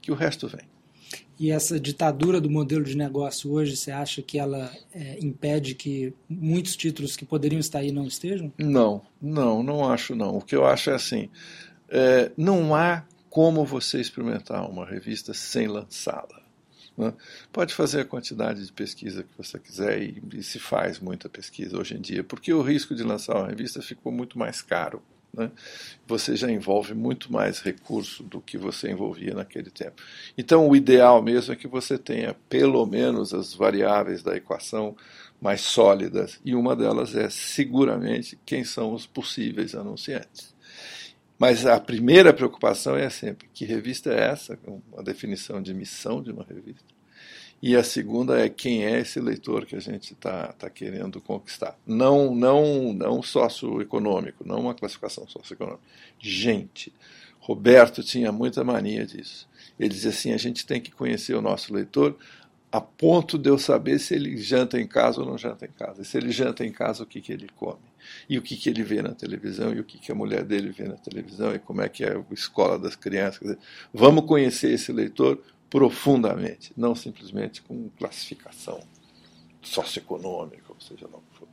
que 0.02 0.12
o 0.12 0.16
resto 0.16 0.48
vem. 0.48 0.68
E 1.40 1.52
essa 1.52 1.80
ditadura 1.80 2.42
do 2.42 2.50
modelo 2.50 2.84
de 2.84 2.98
negócio 2.98 3.52
hoje, 3.52 3.78
você 3.78 3.92
acha 3.92 4.22
que 4.22 4.40
ela 4.40 4.72
é, 4.94 5.20
impede 5.22 5.76
que 5.76 6.14
muitos 6.28 6.76
títulos 6.76 7.16
que 7.16 7.26
poderiam 7.26 7.60
estar 7.60 7.80
aí 7.80 7.92
não 7.92 8.08
estejam? 8.08 8.52
Não, 8.58 9.04
não, 9.22 9.62
não 9.62 9.90
acho 9.90 10.16
não. 10.16 10.38
O 10.38 10.42
que 10.42 10.56
eu 10.56 10.66
acho 10.66 10.90
é 10.90 10.96
assim, 10.96 11.30
é, 11.90 12.32
não 12.36 12.74
há 12.74 13.04
como 13.30 13.64
você 13.66 14.02
experimentar 14.02 14.68
uma 14.70 14.86
revista 14.86 15.34
sem 15.34 15.68
lançá-la. 15.68 16.42
Né? 16.98 17.14
Pode 17.54 17.76
fazer 17.76 18.02
a 18.02 18.06
quantidade 18.06 18.66
de 18.66 18.74
pesquisa 18.74 19.22
que 19.22 19.30
você 19.38 19.60
quiser 19.60 20.02
e, 20.02 20.24
e 20.34 20.42
se 20.42 20.58
faz 20.58 21.00
muita 21.00 21.30
pesquisa 21.30 21.78
hoje 21.78 21.96
em 21.96 22.02
dia, 22.02 22.24
porque 22.24 22.52
o 22.52 22.64
risco 22.64 22.96
de 22.96 23.04
lançar 23.04 23.36
uma 23.36 23.48
revista 23.48 23.80
ficou 23.82 24.12
muito 24.12 24.40
mais 24.40 24.64
caro 24.64 25.04
né? 25.34 25.52
você 26.08 26.36
já 26.36 26.50
envolve 26.52 26.94
muito 26.94 27.32
mais 27.32 27.60
recurso 27.60 28.24
do 28.24 28.42
que 28.42 28.58
você 28.58 28.92
envolvia 28.92 29.34
naquele 29.34 29.70
tempo. 29.70 30.02
Então, 30.38 30.68
o 30.68 30.76
ideal 30.76 31.22
mesmo 31.22 31.54
é 31.54 31.56
que 31.56 31.68
você 31.68 31.98
tenha 31.98 32.36
pelo 32.50 32.86
menos 32.86 33.34
as 33.34 33.54
variáveis 33.54 34.24
da 34.24 34.36
equação 34.36 34.96
mais 35.40 35.62
sólidas, 35.62 36.40
e 36.44 36.56
uma 36.56 36.76
delas 36.76 37.16
é 37.16 37.30
seguramente 37.30 38.40
quem 38.46 38.64
são 38.64 38.94
os 38.94 39.06
possíveis 39.06 39.76
anunciantes. 39.76 40.56
Mas 41.38 41.66
a 41.68 41.80
primeira 41.80 42.34
preocupação 42.34 42.96
é 42.96 43.10
sempre: 43.10 43.48
que 43.54 43.64
revista 43.64 44.12
é 44.12 44.32
essa? 44.32 44.58
A 44.98 45.04
definição 45.04 45.62
de 45.62 45.74
missão 45.74 46.22
de 46.24 46.32
uma 46.32 46.44
revista 46.44 46.97
e 47.62 47.76
a 47.76 47.84
segunda 47.84 48.40
é 48.40 48.50
quem 48.50 48.86
é 48.86 49.00
esse 49.00 49.20
leitor 49.20 49.66
que 49.66 49.76
a 49.76 49.80
gente 49.80 50.14
está 50.14 50.54
tá 50.54 50.70
querendo 50.70 51.20
conquistar. 51.20 51.76
Não, 51.86 52.34
não, 52.36 52.94
não 52.94 53.24
socioeconômico, 53.24 54.48
não 54.48 54.62
uma 54.62 54.76
classificação 54.76 55.28
socioeconômica. 55.28 55.84
Gente. 56.20 56.94
Roberto 57.40 58.04
tinha 58.04 58.32
muita 58.32 58.64
mania 58.64 59.06
disso. 59.06 59.48
Ele 59.80 59.90
dizia 59.90 60.12
assim: 60.12 60.34
a 60.34 60.38
gente 60.38 60.66
tem 60.66 60.82
que 60.82 60.92
conhecer 60.92 61.34
o 61.34 61.42
nosso 61.42 61.74
leitor 61.74 62.16
a 62.70 62.82
ponto 62.82 63.38
de 63.38 63.50
eu 63.50 63.58
saber 63.58 63.98
se 63.98 64.14
ele 64.14 64.38
janta 64.38 64.80
em 64.80 64.86
casa 64.86 65.22
ou 65.22 65.26
não 65.26 65.38
janta 65.38 65.66
em 65.66 65.72
casa. 65.72 66.02
E 66.02 66.06
se 66.06 66.18
ele 66.18 66.32
janta 66.32 66.66
em 66.66 66.72
casa, 66.72 67.04
o 67.04 67.06
que, 67.06 67.22
que 67.22 67.32
ele 67.32 67.48
come. 67.56 67.80
E 68.30 68.38
o 68.38 68.42
que, 68.42 68.58
que 68.58 68.70
ele 68.70 68.84
vê 68.84 69.02
na 69.02 69.14
televisão, 69.14 69.74
e 69.74 69.80
o 69.80 69.84
que, 69.84 69.98
que 69.98 70.12
a 70.12 70.16
mulher 70.16 70.44
dele 70.44 70.72
vê 70.72 70.84
na 70.84 70.96
televisão, 70.96 71.56
e 71.56 71.60
como 71.60 71.82
é 71.82 71.90
que 71.90 72.04
é 72.04 72.16
a 72.16 72.34
escola 72.34 72.78
das 72.78 72.96
crianças. 72.96 73.40
Dizer, 73.40 73.58
vamos 73.94 74.26
conhecer 74.26 74.72
esse 74.72 74.92
leitor 74.92 75.42
profundamente, 75.70 76.72
não 76.76 76.96
simplesmente 76.96 77.62
com 77.62 77.90
classificação 77.98 78.80
socioeconômica, 79.62 80.64
ou 80.70 80.80
seja 80.80 81.08
lá 81.12 81.18
o 81.18 81.22
que 81.22 81.40
for. 81.40 81.48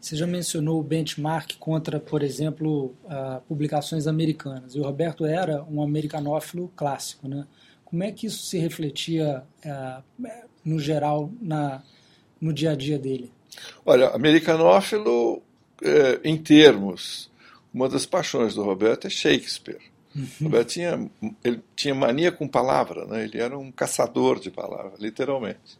Você 0.00 0.14
já 0.14 0.26
mencionou 0.26 0.78
o 0.78 0.82
benchmark 0.82 1.56
contra, 1.58 1.98
por 1.98 2.22
exemplo, 2.22 2.94
uh, 3.04 3.40
publicações 3.48 4.06
americanas. 4.06 4.74
E 4.74 4.80
o 4.80 4.82
Roberto 4.82 5.24
era 5.24 5.64
um 5.64 5.82
americanófilo 5.82 6.70
clássico. 6.76 7.26
Né? 7.26 7.46
Como 7.84 8.02
é 8.02 8.12
que 8.12 8.26
isso 8.26 8.44
se 8.44 8.58
refletia, 8.58 9.42
uh, 9.64 10.28
no 10.64 10.78
geral, 10.78 11.32
na, 11.40 11.82
no 12.40 12.52
dia 12.52 12.72
a 12.72 12.76
dia 12.76 12.98
dele? 12.98 13.32
Olha, 13.84 14.10
americanófilo, 14.10 15.42
eh, 15.82 16.20
em 16.24 16.36
termos, 16.36 17.30
uma 17.72 17.88
das 17.88 18.06
paixões 18.06 18.54
do 18.54 18.62
Roberto 18.62 19.06
é 19.06 19.10
Shakespeare. 19.10 19.89
Uhum. 20.14 20.26
Roberto 20.42 20.68
tinha, 20.68 21.10
ele 21.44 21.62
tinha 21.76 21.94
mania 21.94 22.32
com 22.32 22.48
palavra, 22.48 23.06
né? 23.06 23.24
ele 23.24 23.38
era 23.38 23.56
um 23.56 23.70
caçador 23.70 24.40
de 24.40 24.50
palavras, 24.50 24.98
literalmente. 24.98 25.78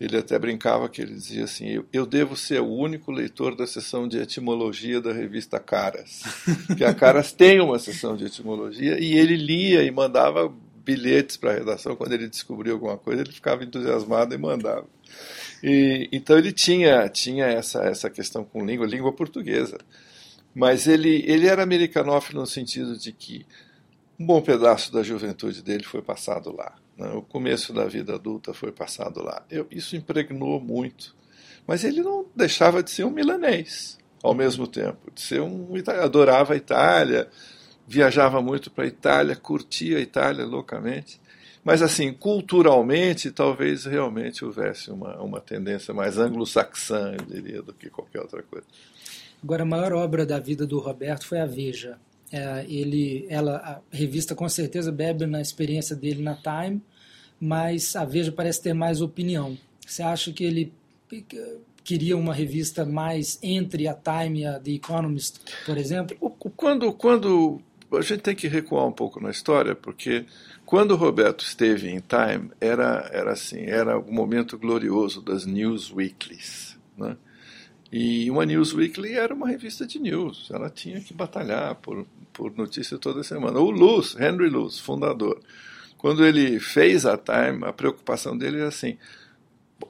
Ele 0.00 0.16
até 0.16 0.38
brincava 0.38 0.88
que 0.88 1.02
ele 1.02 1.12
dizia 1.12 1.44
assim: 1.44 1.68
eu, 1.68 1.84
eu 1.92 2.06
devo 2.06 2.34
ser 2.34 2.60
o 2.60 2.66
único 2.66 3.12
leitor 3.12 3.54
da 3.54 3.66
seção 3.66 4.08
de 4.08 4.18
etimologia 4.18 4.98
da 4.98 5.12
revista 5.12 5.60
Caras. 5.60 6.22
Porque 6.66 6.84
a 6.84 6.94
Caras 6.94 7.32
tem 7.32 7.60
uma 7.60 7.78
seção 7.78 8.16
de 8.16 8.24
etimologia 8.24 8.98
e 8.98 9.12
ele 9.18 9.36
lia 9.36 9.82
e 9.82 9.90
mandava 9.90 10.50
bilhetes 10.82 11.36
para 11.36 11.50
a 11.50 11.54
redação. 11.54 11.94
Quando 11.94 12.14
ele 12.14 12.28
descobriu 12.28 12.72
alguma 12.72 12.96
coisa, 12.96 13.20
ele 13.20 13.32
ficava 13.32 13.62
entusiasmado 13.62 14.34
e 14.34 14.38
mandava. 14.38 14.86
E, 15.62 16.08
então 16.10 16.38
ele 16.38 16.52
tinha, 16.52 17.06
tinha 17.10 17.44
essa, 17.44 17.82
essa 17.84 18.08
questão 18.08 18.42
com 18.42 18.64
língua, 18.64 18.86
língua 18.86 19.12
portuguesa. 19.12 19.76
Mas 20.54 20.86
ele, 20.86 21.24
ele 21.26 21.46
era 21.46 21.62
americanófilo 21.62 22.40
no 22.40 22.46
sentido 22.46 22.98
de 22.98 23.12
que 23.12 23.46
um 24.18 24.26
bom 24.26 24.40
pedaço 24.42 24.92
da 24.92 25.02
juventude 25.02 25.62
dele 25.62 25.84
foi 25.84 26.02
passado 26.02 26.54
lá. 26.54 26.74
Né? 26.96 27.10
O 27.12 27.22
começo 27.22 27.72
da 27.72 27.86
vida 27.86 28.14
adulta 28.14 28.52
foi 28.52 28.72
passado 28.72 29.22
lá. 29.22 29.44
Eu, 29.50 29.66
isso 29.70 29.96
impregnou 29.96 30.60
muito. 30.60 31.16
Mas 31.66 31.84
ele 31.84 32.02
não 32.02 32.26
deixava 32.34 32.82
de 32.82 32.90
ser 32.90 33.04
um 33.04 33.10
milanês 33.10 33.98
ao 34.22 34.34
mesmo 34.34 34.66
tempo, 34.66 35.10
de 35.14 35.22
ser 35.22 35.40
um 35.40 35.68
adorava 36.02 36.52
a 36.52 36.56
Itália, 36.56 37.28
viajava 37.86 38.42
muito 38.42 38.70
para 38.70 38.84
a 38.84 38.86
Itália, 38.86 39.34
curtia 39.34 39.98
a 39.98 40.00
Itália 40.00 40.44
loucamente. 40.44 41.20
Mas, 41.62 41.82
assim, 41.82 42.12
culturalmente, 42.12 43.30
talvez 43.30 43.84
realmente 43.84 44.44
houvesse 44.44 44.90
uma, 44.90 45.20
uma 45.20 45.40
tendência 45.40 45.92
mais 45.92 46.16
anglo-saxã, 46.16 47.14
eu 47.18 47.26
diria, 47.26 47.62
do 47.62 47.74
que 47.74 47.90
qualquer 47.90 48.20
outra 48.20 48.42
coisa. 48.42 48.66
Agora, 49.42 49.62
a 49.62 49.66
maior 49.66 49.92
obra 49.92 50.26
da 50.26 50.38
vida 50.38 50.66
do 50.66 50.78
Roberto 50.78 51.26
foi 51.26 51.40
a 51.40 51.46
Veja. 51.46 51.98
É, 52.32 52.64
ele, 52.68 53.26
ela, 53.28 53.56
a 53.56 53.96
revista 53.96 54.34
com 54.34 54.48
certeza 54.48 54.92
bebe 54.92 55.26
na 55.26 55.40
experiência 55.40 55.96
dele 55.96 56.22
na 56.22 56.36
Time, 56.36 56.80
mas 57.40 57.96
a 57.96 58.04
Veja 58.04 58.30
parece 58.30 58.62
ter 58.62 58.74
mais 58.74 59.00
opinião. 59.00 59.58
Você 59.84 60.02
acha 60.02 60.32
que 60.32 60.44
ele 60.44 60.72
queria 61.82 62.16
uma 62.16 62.32
revista 62.32 62.84
mais 62.84 63.38
entre 63.42 63.88
a 63.88 63.94
Time 63.94 64.40
e 64.40 64.46
a 64.46 64.60
The 64.60 64.70
Economist, 64.72 65.40
por 65.66 65.76
exemplo? 65.76 66.16
Quando, 66.56 66.92
quando 66.92 67.60
a 67.92 68.02
gente 68.02 68.20
tem 68.20 68.36
que 68.36 68.46
recuar 68.46 68.86
um 68.86 68.92
pouco 68.92 69.20
na 69.20 69.30
história, 69.30 69.74
porque 69.74 70.24
quando 70.64 70.92
o 70.92 70.96
Roberto 70.96 71.44
esteve 71.44 71.88
em 71.88 72.00
Time 72.00 72.50
era 72.60 73.10
era 73.12 73.32
assim, 73.32 73.62
era 73.62 73.98
o 73.98 74.12
momento 74.12 74.56
glorioso 74.56 75.20
das 75.20 75.44
news 75.44 75.92
weeklies, 75.92 76.78
né? 76.96 77.16
E 77.92 78.30
uma 78.30 78.46
News 78.46 78.72
Weekly 78.72 79.14
era 79.14 79.34
uma 79.34 79.48
revista 79.48 79.84
de 79.84 79.98
news, 79.98 80.48
ela 80.52 80.70
tinha 80.70 81.00
que 81.00 81.12
batalhar 81.12 81.74
por, 81.76 82.06
por 82.32 82.56
notícia 82.56 82.96
toda 82.98 83.24
semana. 83.24 83.58
O 83.58 83.70
Luz, 83.70 84.14
Henry 84.14 84.48
Luz, 84.48 84.78
fundador, 84.78 85.40
quando 85.98 86.24
ele 86.24 86.60
fez 86.60 87.04
a 87.04 87.18
Time, 87.18 87.64
a 87.64 87.72
preocupação 87.72 88.38
dele 88.38 88.58
era 88.58 88.68
assim: 88.68 88.96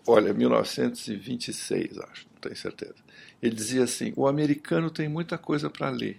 olha, 0.07 0.33
1926, 0.33 1.99
acho, 1.99 2.27
não 2.33 2.41
tenho 2.41 2.57
certeza. 2.57 2.97
Ele 3.43 3.55
dizia 3.55 3.85
assim: 3.85 4.13
o 4.17 4.27
americano 4.27 4.91
tem 4.91 5.09
muita 5.09 5.37
coisa 5.37 5.69
para 5.69 5.91
ler. 5.91 6.19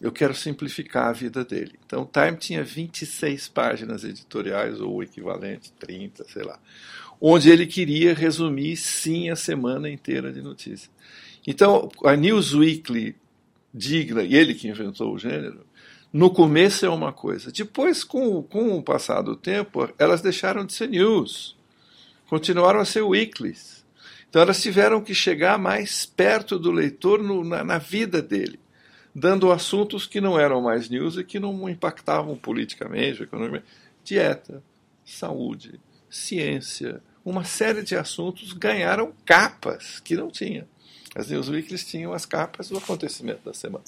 Eu 0.00 0.10
quero 0.10 0.34
simplificar 0.34 1.08
a 1.08 1.12
vida 1.12 1.44
dele. 1.44 1.78
Então, 1.84 2.02
o 2.02 2.06
Time 2.06 2.36
tinha 2.36 2.64
26 2.64 3.48
páginas 3.48 4.02
editoriais, 4.02 4.80
ou 4.80 4.94
o 4.94 5.02
equivalente, 5.02 5.72
30, 5.72 6.24
sei 6.24 6.42
lá 6.42 6.58
onde 7.20 7.50
ele 7.50 7.66
queria 7.66 8.14
resumir, 8.14 8.76
sim, 8.76 9.28
a 9.28 9.36
semana 9.36 9.90
inteira 9.90 10.32
de 10.32 10.40
notícias. 10.40 10.90
Então, 11.46 11.90
a 12.04 12.16
Newsweekly, 12.16 13.14
digna, 13.74 14.22
e 14.22 14.34
ele 14.34 14.54
que 14.54 14.68
inventou 14.68 15.12
o 15.12 15.18
gênero, 15.18 15.66
no 16.12 16.30
começo 16.30 16.86
é 16.86 16.88
uma 16.88 17.12
coisa. 17.12 17.52
Depois, 17.52 18.02
com, 18.02 18.42
com 18.42 18.76
o 18.76 18.82
passar 18.82 19.20
do 19.20 19.36
tempo, 19.36 19.88
elas 19.98 20.22
deixaram 20.22 20.64
de 20.64 20.72
ser 20.72 20.88
news. 20.88 21.56
Continuaram 22.28 22.80
a 22.80 22.84
ser 22.84 23.02
weeklies. 23.02 23.84
Então, 24.28 24.42
elas 24.42 24.62
tiveram 24.62 25.00
que 25.00 25.14
chegar 25.14 25.58
mais 25.58 26.06
perto 26.06 26.58
do 26.58 26.70
leitor 26.70 27.22
no, 27.22 27.44
na, 27.44 27.62
na 27.62 27.78
vida 27.78 28.22
dele 28.22 28.58
dando 29.14 29.50
assuntos 29.50 30.06
que 30.06 30.20
não 30.20 30.38
eram 30.38 30.60
mais 30.60 30.88
news 30.88 31.16
e 31.16 31.24
que 31.24 31.40
não 31.40 31.68
impactavam 31.68 32.36
politicamente, 32.36 33.22
economicamente. 33.22 33.66
Dieta, 34.04 34.62
saúde, 35.04 35.80
ciência, 36.08 37.02
uma 37.24 37.44
série 37.44 37.82
de 37.82 37.96
assuntos 37.96 38.52
ganharam 38.52 39.12
capas 39.24 40.00
que 40.00 40.16
não 40.16 40.30
tinha. 40.30 40.66
As 41.14 41.28
newsweeklies 41.28 41.84
tinham 41.84 42.12
as 42.12 42.24
capas 42.24 42.68
do 42.68 42.78
acontecimento 42.78 43.44
da 43.44 43.52
semana. 43.52 43.84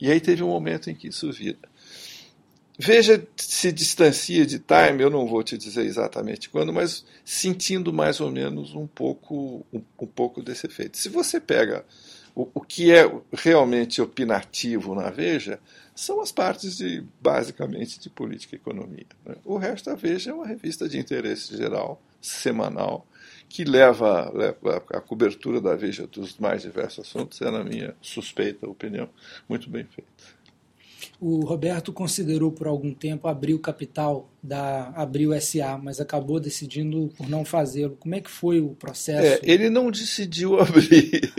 E 0.00 0.10
aí 0.10 0.20
teve 0.20 0.42
um 0.42 0.48
momento 0.48 0.90
em 0.90 0.94
que 0.94 1.08
isso 1.08 1.30
vira. 1.32 1.58
Veja 2.78 3.22
se 3.36 3.70
distancia 3.70 4.46
de 4.46 4.58
Time, 4.58 5.02
eu 5.02 5.10
não 5.10 5.26
vou 5.26 5.42
te 5.42 5.58
dizer 5.58 5.84
exatamente 5.84 6.48
quando, 6.48 6.72
mas 6.72 7.04
sentindo 7.22 7.92
mais 7.92 8.20
ou 8.20 8.30
menos 8.30 8.74
um 8.74 8.86
pouco, 8.86 9.66
um, 9.70 9.82
um 10.00 10.06
pouco 10.06 10.42
desse 10.42 10.66
efeito. 10.66 10.96
Se 10.96 11.10
você 11.10 11.38
pega 11.38 11.84
o, 12.40 12.50
o 12.54 12.60
que 12.60 12.90
é 12.90 13.10
realmente 13.32 14.00
opinativo 14.00 14.94
na 14.94 15.10
Veja 15.10 15.60
são 15.94 16.20
as 16.20 16.32
partes 16.32 16.78
de, 16.78 17.04
basicamente 17.20 18.00
de 18.00 18.08
política 18.08 18.54
e 18.54 18.58
economia. 18.58 19.06
Né? 19.26 19.36
O 19.44 19.58
resto 19.58 19.90
da 19.90 19.96
Veja 19.96 20.30
é 20.30 20.34
uma 20.34 20.46
revista 20.46 20.88
de 20.88 20.98
interesse 20.98 21.54
geral, 21.56 22.00
semanal, 22.20 23.06
que 23.48 23.64
leva, 23.64 24.30
leva 24.30 24.82
a 24.90 25.00
cobertura 25.00 25.60
da 25.60 25.74
Veja 25.74 26.06
dos 26.06 26.38
mais 26.38 26.62
diversos 26.62 27.06
assuntos, 27.06 27.42
é, 27.42 27.50
na 27.50 27.62
minha 27.62 27.94
suspeita 28.00 28.66
opinião, 28.68 29.08
muito 29.48 29.68
bem 29.68 29.84
feita. 29.84 30.10
O 31.20 31.40
Roberto 31.44 31.92
considerou 31.92 32.50
por 32.50 32.66
algum 32.66 32.92
tempo 32.92 33.28
abrir 33.28 33.54
o 33.54 33.58
capital 33.58 34.30
da 34.42 34.88
Abril 34.96 35.38
SA, 35.40 35.78
mas 35.82 36.00
acabou 36.00 36.40
decidindo 36.40 37.10
por 37.16 37.28
não 37.28 37.44
fazê-lo. 37.44 37.96
Como 37.98 38.14
é 38.14 38.20
que 38.20 38.30
foi 38.30 38.60
o 38.60 38.70
processo? 38.70 39.44
É, 39.44 39.50
ele 39.50 39.68
não 39.68 39.90
decidiu 39.90 40.58
abrir. 40.60 41.32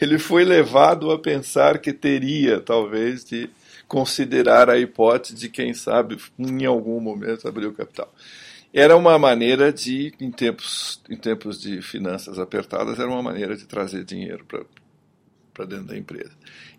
ele 0.00 0.18
foi 0.18 0.44
levado 0.44 1.10
a 1.10 1.18
pensar 1.18 1.78
que 1.78 1.92
teria, 1.92 2.60
talvez, 2.60 3.24
de 3.24 3.48
considerar 3.86 4.68
a 4.68 4.78
hipótese 4.78 5.34
de, 5.34 5.48
quem 5.48 5.72
sabe, 5.72 6.18
em 6.38 6.66
algum 6.66 7.00
momento 7.00 7.48
abrir 7.48 7.66
o 7.66 7.72
capital. 7.72 8.12
Era 8.72 8.94
uma 8.96 9.18
maneira 9.18 9.72
de, 9.72 10.12
em 10.20 10.30
tempos, 10.30 11.00
em 11.08 11.16
tempos 11.16 11.58
de 11.60 11.80
finanças 11.80 12.38
apertadas, 12.38 12.98
era 12.98 13.08
uma 13.08 13.22
maneira 13.22 13.56
de 13.56 13.64
trazer 13.64 14.04
dinheiro 14.04 14.44
para 14.44 14.62
para 15.58 15.66
dentro 15.66 15.86
da 15.86 15.98
empresa. 15.98 16.30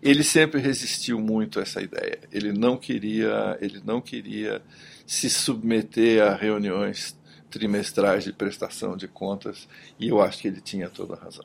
Ele 0.02 0.24
sempre 0.24 0.58
resistiu 0.58 1.20
muito 1.20 1.58
a 1.58 1.62
essa 1.62 1.82
ideia. 1.82 2.20
Ele 2.32 2.50
não 2.50 2.78
queria, 2.78 3.58
ele 3.60 3.82
não 3.84 4.00
queria 4.00 4.62
se 5.06 5.28
submeter 5.28 6.22
a 6.22 6.34
reuniões 6.34 7.14
trimestrais 7.50 8.24
de 8.24 8.32
prestação 8.32 8.96
de 8.96 9.06
contas 9.06 9.68
e 9.98 10.08
eu 10.08 10.22
acho 10.22 10.38
que 10.38 10.48
ele 10.48 10.62
tinha 10.62 10.88
toda 10.88 11.14
a 11.14 11.18
razão. 11.18 11.44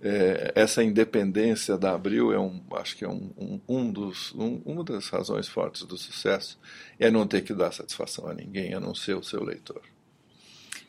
É, 0.00 0.52
essa 0.54 0.84
independência 0.84 1.76
da 1.76 1.94
Abril 1.94 2.32
é 2.32 2.38
um, 2.38 2.60
acho 2.72 2.96
que 2.96 3.04
é 3.04 3.08
um, 3.08 3.30
um, 3.36 3.60
um 3.68 3.92
dos, 3.92 4.32
um, 4.34 4.60
uma 4.64 4.84
das 4.84 5.08
razões 5.08 5.48
fortes 5.48 5.84
do 5.84 5.96
sucesso 5.96 6.58
é 6.98 7.10
não 7.10 7.26
ter 7.26 7.42
que 7.42 7.54
dar 7.54 7.72
satisfação 7.72 8.28
a 8.28 8.34
ninguém, 8.34 8.74
a 8.74 8.80
não 8.80 8.94
ser 8.94 9.16
o 9.16 9.22
seu 9.22 9.42
leitor. 9.42 9.80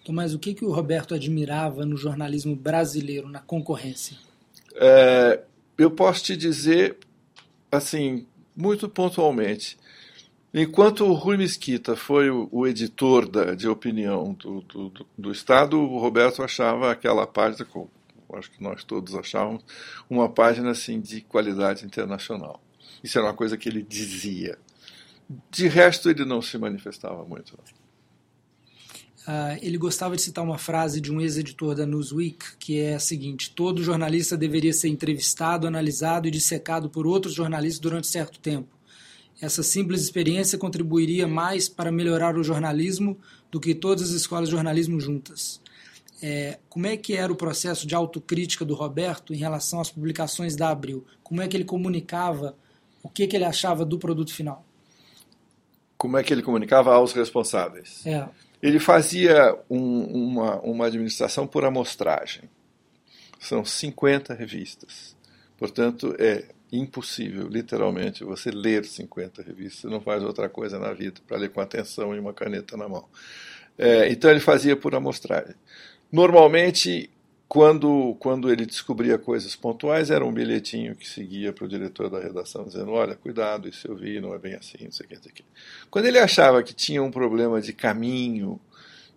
Mas 0.09 0.33
o 0.33 0.39
que, 0.39 0.53
que 0.53 0.65
o 0.65 0.71
Roberto 0.71 1.15
admirava 1.15 1.85
no 1.85 1.95
jornalismo 1.95 2.55
brasileiro, 2.55 3.29
na 3.29 3.39
concorrência? 3.39 4.17
É, 4.75 5.41
eu 5.77 5.91
posso 5.91 6.23
te 6.23 6.37
dizer, 6.37 6.97
assim, 7.71 8.25
muito 8.55 8.87
pontualmente, 8.87 9.77
enquanto 10.53 11.05
o 11.05 11.13
Rui 11.13 11.37
Mesquita 11.37 11.95
foi 11.95 12.29
o, 12.29 12.47
o 12.51 12.67
editor 12.67 13.27
da, 13.27 13.55
de 13.55 13.67
opinião 13.67 14.33
do, 14.33 14.61
do, 14.61 14.89
do, 14.89 15.07
do, 15.17 15.31
Estado, 15.31 15.79
o 15.79 15.97
Roberto 15.97 16.43
achava 16.43 16.91
aquela 16.91 17.25
página, 17.25 17.65
como 17.65 17.89
acho 18.33 18.51
que 18.51 18.63
nós 18.63 18.83
todos 18.83 19.15
achávamos, 19.15 19.63
uma 20.09 20.29
página 20.29 20.71
assim 20.71 20.99
de 20.99 21.21
qualidade 21.21 21.85
internacional. 21.85 22.61
Isso 23.03 23.17
era 23.17 23.27
uma 23.27 23.33
coisa 23.33 23.57
que 23.57 23.69
ele 23.69 23.83
dizia. 23.83 24.57
De 25.51 25.67
resto, 25.67 26.09
ele 26.09 26.25
não 26.25 26.41
se 26.41 26.57
manifestava 26.57 27.23
muito. 27.25 27.57
Não. 27.57 27.82
Uh, 29.23 29.57
ele 29.61 29.77
gostava 29.77 30.17
de 30.17 30.21
citar 30.21 30.43
uma 30.43 30.57
frase 30.57 30.99
de 30.99 31.09
um 31.09 31.21
ex-editor 31.21 31.75
da 31.75 31.85
Newsweek, 31.85 32.57
que 32.59 32.79
é 32.81 32.95
a 32.95 32.99
seguinte: 32.99 33.51
todo 33.51 33.81
jornalista 33.81 34.35
deveria 34.35 34.73
ser 34.73 34.89
entrevistado, 34.89 35.65
analisado 35.65 36.27
e 36.27 36.31
dissecado 36.31 36.89
por 36.89 37.07
outros 37.07 37.33
jornalistas 37.33 37.79
durante 37.79 38.07
certo 38.07 38.37
tempo. 38.37 38.77
Essa 39.41 39.63
simples 39.63 40.01
experiência 40.01 40.57
contribuiria 40.57 41.25
mais 41.25 41.69
para 41.69 41.91
melhorar 41.91 42.37
o 42.37 42.43
jornalismo 42.43 43.17
do 43.49 43.61
que 43.61 43.73
todas 43.73 44.09
as 44.09 44.15
escolas 44.15 44.49
de 44.49 44.55
jornalismo 44.55 44.99
juntas. 44.99 45.61
É, 46.21 46.59
como 46.69 46.87
é 46.87 46.97
que 46.97 47.13
era 47.13 47.31
o 47.31 47.35
processo 47.35 47.87
de 47.87 47.95
autocrítica 47.95 48.65
do 48.65 48.73
Roberto 48.73 49.33
em 49.33 49.37
relação 49.37 49.79
às 49.79 49.89
publicações 49.89 50.55
da 50.55 50.69
Abril? 50.69 51.05
Como 51.21 51.41
é 51.41 51.47
que 51.47 51.55
ele 51.55 51.65
comunicava 51.65 52.55
o 53.01 53.09
que, 53.09 53.25
que 53.27 53.35
ele 53.35 53.45
achava 53.45 53.85
do 53.85 53.97
produto 53.97 54.33
final? 54.33 54.65
Como 55.97 56.17
é 56.17 56.23
que 56.23 56.33
ele 56.33 56.41
comunicava 56.41 56.93
aos 56.93 57.13
responsáveis? 57.13 58.05
É 58.05 58.27
ele 58.63 58.79
fazia 58.79 59.53
um, 59.69 60.03
uma, 60.05 60.61
uma 60.61 60.85
administração 60.85 61.45
por 61.45 61.65
amostragem. 61.65 62.49
São 63.37 63.65
50 63.65 64.33
revistas. 64.33 65.17
Portanto, 65.57 66.15
é 66.17 66.45
impossível, 66.71 67.49
literalmente, 67.49 68.23
você 68.23 68.51
ler 68.51 68.85
50 68.85 69.41
revistas. 69.41 69.81
Você 69.81 69.87
não 69.87 69.99
faz 69.99 70.23
outra 70.23 70.47
coisa 70.47 70.79
na 70.79 70.93
vida 70.93 71.19
para 71.27 71.35
ler 71.35 71.49
com 71.49 71.59
atenção 71.59 72.15
e 72.15 72.19
uma 72.19 72.31
caneta 72.31 72.77
na 72.77 72.87
mão. 72.87 73.05
É, 73.77 74.07
então, 74.09 74.31
ele 74.31 74.39
fazia 74.39 74.77
por 74.77 74.95
amostragem. 74.95 75.55
Normalmente, 76.09 77.09
quando, 77.53 78.15
quando 78.19 78.51
ele 78.51 78.65
descobria 78.65 79.15
coisas 79.15 79.55
pontuais, 79.55 80.09
era 80.09 80.25
um 80.25 80.33
bilhetinho 80.33 80.95
que 80.95 81.07
seguia 81.07 81.53
para 81.53 81.65
o 81.65 81.67
diretor 81.67 82.09
da 82.09 82.19
redação, 82.19 82.65
dizendo: 82.65 82.89
olha, 82.89 83.15
cuidado, 83.15 83.69
isso 83.69 83.87
eu 83.87 83.95
vi, 83.95 84.19
não 84.19 84.33
é 84.33 84.39
bem 84.39 84.55
assim, 84.55 84.85
não 84.85 84.91
sei 84.91 85.05
o 85.05 85.09
que, 85.09 85.15
não 85.17 85.21
sei 85.21 85.31
o 85.31 85.35
que. 85.35 85.45
Quando 85.91 86.05
ele 86.07 86.17
achava 86.17 86.63
que 86.63 86.73
tinha 86.73 87.03
um 87.03 87.11
problema 87.11 87.61
de 87.61 87.71
caminho, 87.71 88.59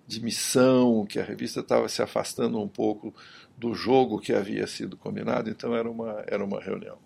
de 0.06 0.22
missão, 0.22 1.06
que 1.06 1.18
a 1.18 1.24
revista 1.24 1.60
estava 1.60 1.88
se 1.88 2.02
afastando 2.02 2.60
um 2.60 2.68
pouco 2.68 3.14
do 3.56 3.72
jogo 3.74 4.20
que 4.20 4.34
havia 4.34 4.66
sido 4.66 4.98
combinado, 4.98 5.48
então 5.48 5.74
era 5.74 5.90
uma, 5.90 6.22
era 6.26 6.44
uma 6.44 6.60
reunião 6.60 6.98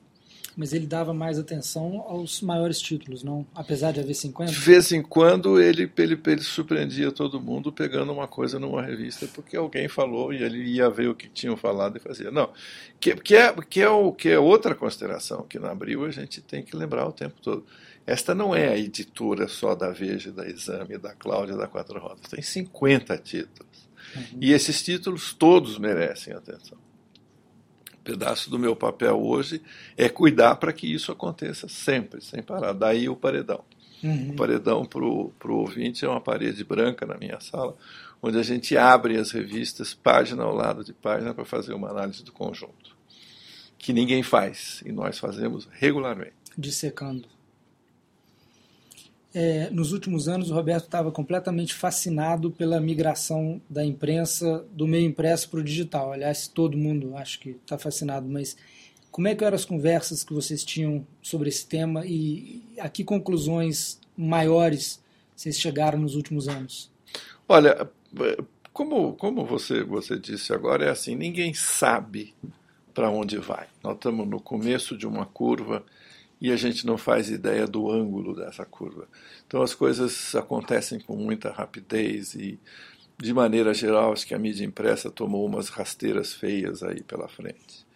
mas 0.60 0.74
ele 0.74 0.86
dava 0.86 1.14
mais 1.14 1.38
atenção 1.38 2.04
aos 2.06 2.42
maiores 2.42 2.78
títulos, 2.82 3.22
não? 3.22 3.46
Apesar 3.54 3.92
de 3.92 4.00
haver 4.00 4.12
50? 4.12 4.52
De 4.52 4.58
vez 4.58 4.92
em 4.92 5.00
quando 5.00 5.58
ele, 5.58 5.90
ele, 5.96 6.20
ele 6.26 6.42
surpreendia 6.42 7.10
todo 7.10 7.40
mundo 7.40 7.72
pegando 7.72 8.12
uma 8.12 8.28
coisa 8.28 8.58
numa 8.58 8.82
revista 8.82 9.26
porque 9.28 9.56
alguém 9.56 9.88
falou 9.88 10.34
e 10.34 10.42
ele 10.42 10.62
ia 10.62 10.90
ver 10.90 11.08
o 11.08 11.14
que 11.14 11.30
tinham 11.30 11.56
falado 11.56 11.96
e 11.96 11.98
fazia. 11.98 12.30
Não, 12.30 12.52
que, 13.00 13.14
que, 13.14 13.34
é, 13.34 13.54
que, 13.70 13.80
é, 13.80 13.88
o, 13.88 14.12
que 14.12 14.28
é 14.28 14.38
outra 14.38 14.74
consideração 14.74 15.46
que 15.48 15.58
na 15.58 15.70
Abril 15.70 16.04
a 16.04 16.10
gente 16.10 16.42
tem 16.42 16.62
que 16.62 16.76
lembrar 16.76 17.08
o 17.08 17.12
tempo 17.12 17.36
todo. 17.40 17.64
Esta 18.06 18.34
não 18.34 18.54
é 18.54 18.68
a 18.68 18.76
editora 18.76 19.48
só 19.48 19.74
da 19.74 19.90
Veja, 19.92 20.30
da 20.30 20.46
Exame, 20.46 20.98
da 20.98 21.14
Cláudia, 21.14 21.56
da 21.56 21.68
Quatro 21.68 21.98
Rodas. 21.98 22.28
Tem 22.28 22.42
50 22.42 23.16
títulos. 23.16 23.88
Uhum. 24.14 24.38
E 24.42 24.52
esses 24.52 24.82
títulos 24.82 25.32
todos 25.32 25.78
merecem 25.78 26.34
atenção 26.34 26.76
pedaço 28.04 28.50
do 28.50 28.58
meu 28.58 28.74
papel 28.74 29.20
hoje 29.20 29.62
é 29.96 30.08
cuidar 30.08 30.56
para 30.56 30.72
que 30.72 30.92
isso 30.92 31.12
aconteça 31.12 31.68
sempre, 31.68 32.20
sem 32.20 32.42
parar. 32.42 32.72
Daí 32.72 33.08
o 33.08 33.16
paredão. 33.16 33.62
Uhum. 34.02 34.30
O 34.30 34.36
paredão 34.36 34.84
para 34.84 35.04
o 35.04 35.32
ouvinte 35.48 36.04
é 36.04 36.08
uma 36.08 36.20
parede 36.20 36.64
branca 36.64 37.04
na 37.06 37.16
minha 37.16 37.38
sala, 37.40 37.76
onde 38.22 38.38
a 38.38 38.42
gente 38.42 38.76
abre 38.76 39.16
as 39.16 39.30
revistas 39.30 39.94
página 39.94 40.42
ao 40.42 40.54
lado 40.54 40.82
de 40.82 40.92
página 40.92 41.34
para 41.34 41.44
fazer 41.44 41.74
uma 41.74 41.90
análise 41.90 42.24
do 42.24 42.32
conjunto. 42.32 42.96
Que 43.78 43.92
ninguém 43.92 44.22
faz, 44.22 44.82
e 44.84 44.92
nós 44.92 45.18
fazemos 45.18 45.68
regularmente. 45.72 46.34
Dissecando. 46.56 47.28
É, 49.32 49.70
nos 49.70 49.92
últimos 49.92 50.28
anos, 50.28 50.50
o 50.50 50.54
Roberto 50.54 50.84
estava 50.84 51.12
completamente 51.12 51.72
fascinado 51.72 52.50
pela 52.50 52.80
migração 52.80 53.60
da 53.70 53.84
imprensa 53.84 54.64
do 54.72 54.86
meio 54.86 55.06
impresso 55.06 55.48
para 55.48 55.60
o 55.60 55.64
digital. 55.64 56.12
Aliás, 56.12 56.48
todo 56.48 56.76
mundo 56.76 57.16
acho 57.16 57.38
que 57.38 57.50
está 57.50 57.78
fascinado, 57.78 58.28
mas 58.28 58.56
como 59.10 59.28
é 59.28 59.34
que 59.34 59.44
eram 59.44 59.54
as 59.54 59.64
conversas 59.64 60.24
que 60.24 60.32
vocês 60.32 60.64
tinham 60.64 61.06
sobre 61.22 61.48
esse 61.48 61.66
tema 61.66 62.04
e 62.04 62.62
a 62.78 62.88
que 62.88 63.04
conclusões 63.04 64.00
maiores 64.16 65.00
vocês 65.36 65.58
chegaram 65.58 65.98
nos 65.98 66.16
últimos 66.16 66.48
anos? 66.48 66.90
Olha, 67.48 67.88
como, 68.72 69.14
como 69.14 69.44
você, 69.44 69.82
você 69.82 70.18
disse 70.18 70.52
agora, 70.52 70.86
é 70.86 70.90
assim, 70.90 71.14
ninguém 71.14 71.54
sabe 71.54 72.34
para 72.92 73.10
onde 73.10 73.38
vai. 73.38 73.66
Nós 73.82 73.94
estamos 73.94 74.28
no 74.28 74.40
começo 74.40 74.96
de 74.96 75.06
uma 75.06 75.24
curva 75.24 75.84
e 76.40 76.50
a 76.50 76.56
gente 76.56 76.86
não 76.86 76.96
faz 76.96 77.30
ideia 77.30 77.66
do 77.66 77.90
ângulo 77.90 78.34
dessa 78.34 78.64
curva. 78.64 79.06
Então 79.46 79.62
as 79.62 79.74
coisas 79.74 80.34
acontecem 80.34 80.98
com 80.98 81.16
muita 81.16 81.50
rapidez 81.50 82.34
e, 82.34 82.58
de 83.18 83.34
maneira 83.34 83.74
geral, 83.74 84.12
acho 84.12 84.26
que 84.26 84.34
a 84.34 84.38
mídia 84.38 84.64
impressa 84.64 85.10
tomou 85.10 85.44
umas 85.44 85.68
rasteiras 85.68 86.32
feias 86.32 86.82
aí 86.82 87.02
pela 87.02 87.28
frente. 87.28 87.86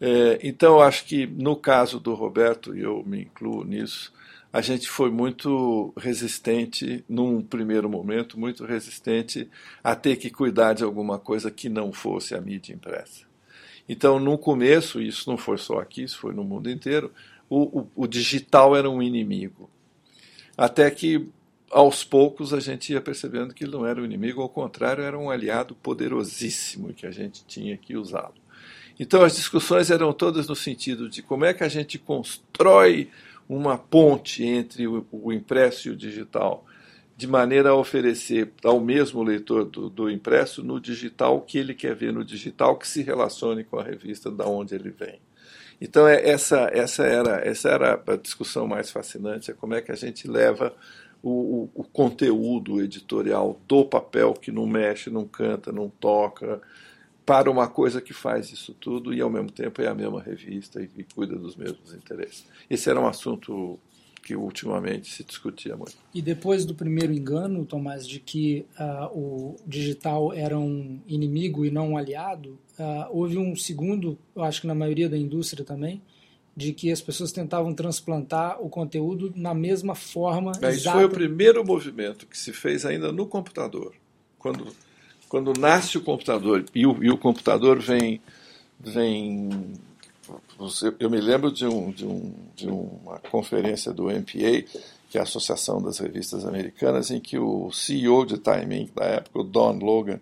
É, 0.00 0.38
então, 0.42 0.80
acho 0.80 1.04
que 1.04 1.26
no 1.26 1.54
caso 1.54 2.00
do 2.00 2.14
Roberto, 2.14 2.74
e 2.74 2.80
eu 2.80 3.04
me 3.04 3.22
incluo 3.22 3.64
nisso, 3.64 4.12
a 4.52 4.62
gente 4.62 4.88
foi 4.88 5.10
muito 5.10 5.92
resistente, 5.96 7.04
num 7.08 7.42
primeiro 7.42 7.88
momento, 7.88 8.40
muito 8.40 8.64
resistente 8.64 9.48
a 9.84 9.94
ter 9.94 10.16
que 10.16 10.30
cuidar 10.30 10.72
de 10.72 10.82
alguma 10.82 11.18
coisa 11.18 11.50
que 11.50 11.68
não 11.68 11.92
fosse 11.92 12.34
a 12.34 12.40
mídia 12.40 12.72
impressa. 12.72 13.28
Então, 13.88 14.18
no 14.18 14.38
começo, 14.38 15.02
isso 15.02 15.28
não 15.28 15.36
foi 15.36 15.58
só 15.58 15.78
aqui, 15.78 16.04
isso 16.04 16.18
foi 16.18 16.32
no 16.32 16.44
mundo 16.44 16.70
inteiro, 16.70 17.12
o, 17.50 17.80
o, 17.80 17.90
o 17.96 18.06
digital 18.06 18.76
era 18.76 18.88
um 18.88 19.02
inimigo. 19.02 19.68
Até 20.56 20.88
que, 20.90 21.28
aos 21.70 22.04
poucos, 22.04 22.54
a 22.54 22.60
gente 22.60 22.92
ia 22.92 23.00
percebendo 23.00 23.52
que 23.52 23.64
ele 23.64 23.72
não 23.72 23.84
era 23.84 24.00
um 24.00 24.04
inimigo, 24.04 24.40
ao 24.40 24.48
contrário, 24.48 25.02
era 25.02 25.18
um 25.18 25.28
aliado 25.28 25.74
poderosíssimo 25.74 26.94
que 26.94 27.06
a 27.06 27.10
gente 27.10 27.44
tinha 27.44 27.76
que 27.76 27.96
usá-lo. 27.96 28.34
Então 28.98 29.22
as 29.22 29.34
discussões 29.34 29.90
eram 29.90 30.12
todas 30.12 30.46
no 30.46 30.54
sentido 30.54 31.08
de 31.08 31.22
como 31.22 31.44
é 31.44 31.54
que 31.54 31.64
a 31.64 31.68
gente 31.68 31.98
constrói 31.98 33.10
uma 33.48 33.78
ponte 33.78 34.44
entre 34.44 34.86
o, 34.86 35.06
o 35.10 35.32
impresso 35.32 35.88
e 35.88 35.90
o 35.90 35.96
digital, 35.96 36.64
de 37.20 37.26
maneira 37.26 37.68
a 37.68 37.74
oferecer 37.74 38.50
ao 38.64 38.80
mesmo 38.80 39.22
leitor 39.22 39.66
do, 39.66 39.90
do, 39.90 40.10
impresso 40.10 40.64
no 40.64 40.80
digital 40.80 41.36
o 41.36 41.42
que 41.42 41.58
ele 41.58 41.74
quer 41.74 41.94
ver 41.94 42.14
no 42.14 42.24
digital 42.24 42.78
que 42.78 42.88
se 42.88 43.02
relacione 43.02 43.62
com 43.62 43.78
a 43.78 43.82
revista 43.82 44.30
da 44.30 44.46
onde 44.46 44.74
ele 44.74 44.88
vem. 44.88 45.20
Então 45.78 46.08
é, 46.08 46.26
essa, 46.26 46.70
essa, 46.72 47.04
era, 47.04 47.46
essa 47.46 47.68
era 47.68 48.02
a 48.06 48.16
discussão 48.16 48.66
mais 48.66 48.90
fascinante, 48.90 49.50
é 49.50 49.54
como 49.54 49.74
é 49.74 49.82
que 49.82 49.92
a 49.92 49.94
gente 49.94 50.26
leva 50.26 50.74
o, 51.22 51.28
o, 51.30 51.70
o 51.74 51.84
conteúdo 51.84 52.80
editorial 52.80 53.60
do 53.68 53.84
papel 53.84 54.32
que 54.32 54.50
não 54.50 54.66
mexe, 54.66 55.10
não 55.10 55.26
canta, 55.26 55.70
não 55.70 55.90
toca, 55.90 56.62
para 57.26 57.50
uma 57.50 57.68
coisa 57.68 58.00
que 58.00 58.14
faz 58.14 58.50
isso 58.50 58.72
tudo 58.72 59.12
e 59.12 59.20
ao 59.20 59.28
mesmo 59.28 59.50
tempo 59.50 59.82
é 59.82 59.88
a 59.88 59.94
mesma 59.94 60.22
revista 60.22 60.80
e, 60.80 60.88
e 60.96 61.04
cuida 61.04 61.36
dos 61.36 61.54
mesmos 61.54 61.92
interesses. 61.92 62.46
Esse 62.70 62.88
era 62.88 62.98
um 62.98 63.06
assunto 63.06 63.78
que 64.22 64.36
ultimamente 64.36 65.10
se 65.10 65.24
discutia 65.24 65.76
muito. 65.76 65.96
E 66.14 66.20
depois 66.20 66.64
do 66.64 66.74
primeiro 66.74 67.12
engano, 67.12 67.64
Tomás, 67.64 68.06
de 68.06 68.20
que 68.20 68.66
uh, 68.78 69.06
o 69.16 69.56
digital 69.66 70.32
era 70.32 70.58
um 70.58 71.00
inimigo 71.06 71.64
e 71.64 71.70
não 71.70 71.90
um 71.90 71.96
aliado, 71.96 72.58
uh, 72.78 73.06
houve 73.10 73.38
um 73.38 73.56
segundo, 73.56 74.18
eu 74.34 74.42
acho 74.42 74.60
que 74.60 74.66
na 74.66 74.74
maioria 74.74 75.08
da 75.08 75.16
indústria 75.16 75.64
também, 75.64 76.02
de 76.56 76.72
que 76.72 76.90
as 76.92 77.00
pessoas 77.00 77.32
tentavam 77.32 77.72
transplantar 77.72 78.60
o 78.60 78.68
conteúdo 78.68 79.32
na 79.34 79.54
mesma 79.54 79.94
forma. 79.94 80.52
É, 80.60 80.72
isso 80.72 80.90
foi 80.90 81.04
o 81.04 81.10
primeiro 81.10 81.64
movimento 81.64 82.26
que 82.26 82.36
se 82.36 82.52
fez 82.52 82.84
ainda 82.84 83.10
no 83.12 83.26
computador. 83.26 83.94
Quando 84.38 84.66
quando 85.30 85.52
nasce 85.52 85.96
o 85.96 86.00
computador 86.00 86.64
e 86.74 86.84
o, 86.84 87.04
e 87.04 87.08
o 87.08 87.16
computador 87.16 87.78
vem, 87.78 88.20
vem 88.80 89.48
eu 90.98 91.10
me 91.10 91.20
lembro 91.20 91.50
de, 91.50 91.66
um, 91.66 91.90
de, 91.90 92.06
um, 92.06 92.34
de 92.54 92.68
uma 92.68 93.18
conferência 93.18 93.92
do 93.92 94.04
MPA, 94.04 94.64
que 95.08 95.18
é 95.18 95.20
a 95.20 95.24
Associação 95.24 95.82
das 95.82 95.98
Revistas 95.98 96.44
Americanas, 96.44 97.10
em 97.10 97.20
que 97.20 97.38
o 97.38 97.70
CEO 97.72 98.24
de 98.24 98.38
Time 98.38 98.82
Inc. 98.82 98.94
da 98.94 99.04
época, 99.04 99.40
o 99.40 99.44
Don 99.44 99.78
Logan, 99.78 100.20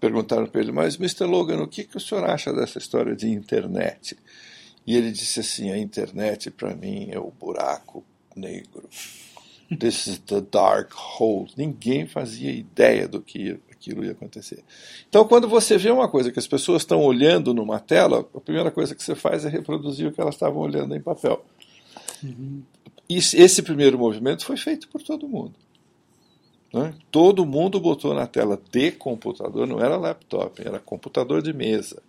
perguntaram 0.00 0.46
para 0.46 0.60
ele, 0.60 0.72
mas 0.72 0.96
Mr. 0.96 1.24
Logan, 1.24 1.62
o 1.62 1.68
que, 1.68 1.84
que 1.84 1.96
o 1.96 2.00
senhor 2.00 2.24
acha 2.24 2.52
dessa 2.52 2.78
história 2.78 3.14
de 3.14 3.28
internet? 3.28 4.16
E 4.86 4.96
ele 4.96 5.12
disse 5.12 5.40
assim, 5.40 5.70
a 5.70 5.78
internet 5.78 6.50
para 6.50 6.74
mim 6.74 7.08
é 7.10 7.18
o 7.18 7.30
buraco 7.30 8.04
negro. 8.34 8.88
This 9.78 10.06
is 10.06 10.18
the 10.18 10.40
dark 10.40 10.92
hole. 10.92 11.48
Ninguém 11.56 12.06
fazia 12.06 12.50
ideia 12.50 13.06
do 13.06 13.22
que 13.22 13.60
aquilo 13.82 14.04
ia 14.04 14.12
acontecer. 14.12 14.62
Então, 15.08 15.26
quando 15.26 15.48
você 15.48 15.76
vê 15.76 15.90
uma 15.90 16.08
coisa 16.08 16.30
que 16.30 16.38
as 16.38 16.46
pessoas 16.46 16.82
estão 16.82 17.00
olhando 17.00 17.52
numa 17.52 17.80
tela, 17.80 18.20
a 18.34 18.40
primeira 18.40 18.70
coisa 18.70 18.94
que 18.94 19.02
você 19.02 19.16
faz 19.16 19.44
é 19.44 19.48
reproduzir 19.48 20.06
o 20.06 20.12
que 20.12 20.20
elas 20.20 20.36
estavam 20.36 20.60
olhando 20.60 20.94
em 20.94 21.00
papel. 21.00 21.44
Uhum. 22.22 22.62
esse 23.10 23.62
primeiro 23.62 23.98
movimento 23.98 24.44
foi 24.44 24.56
feito 24.56 24.88
por 24.88 25.02
todo 25.02 25.28
mundo. 25.28 25.54
Né? 26.72 26.94
Todo 27.10 27.44
mundo 27.44 27.80
botou 27.80 28.14
na 28.14 28.28
tela 28.28 28.58
de 28.70 28.92
computador, 28.92 29.66
não 29.66 29.80
era 29.80 29.96
laptop, 29.96 30.62
era 30.64 30.78
computador 30.78 31.42
de 31.42 31.52
mesa. 31.52 32.00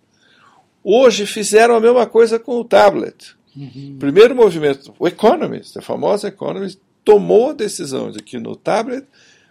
Hoje 0.82 1.26
fizeram 1.26 1.74
a 1.74 1.80
mesma 1.80 2.06
coisa 2.06 2.38
com 2.38 2.60
o 2.60 2.64
tablet. 2.64 3.34
Uhum. 3.56 3.96
Primeiro 3.98 4.34
movimento, 4.34 4.94
o 4.98 5.08
Economist, 5.08 5.76
a 5.78 5.82
famosa 5.82 6.28
Economist, 6.28 6.80
tomou 7.04 7.50
a 7.50 7.54
decisão 7.54 8.10
de 8.10 8.22
que 8.22 8.38
no 8.38 8.54
tablet 8.54 9.06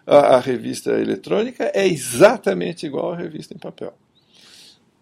a, 0.05 0.35
a 0.35 0.39
revista 0.39 0.91
eletrônica 0.91 1.71
é 1.73 1.87
exatamente 1.87 2.85
igual 2.85 3.11
à 3.11 3.17
revista 3.17 3.53
em 3.53 3.57
papel. 3.57 3.93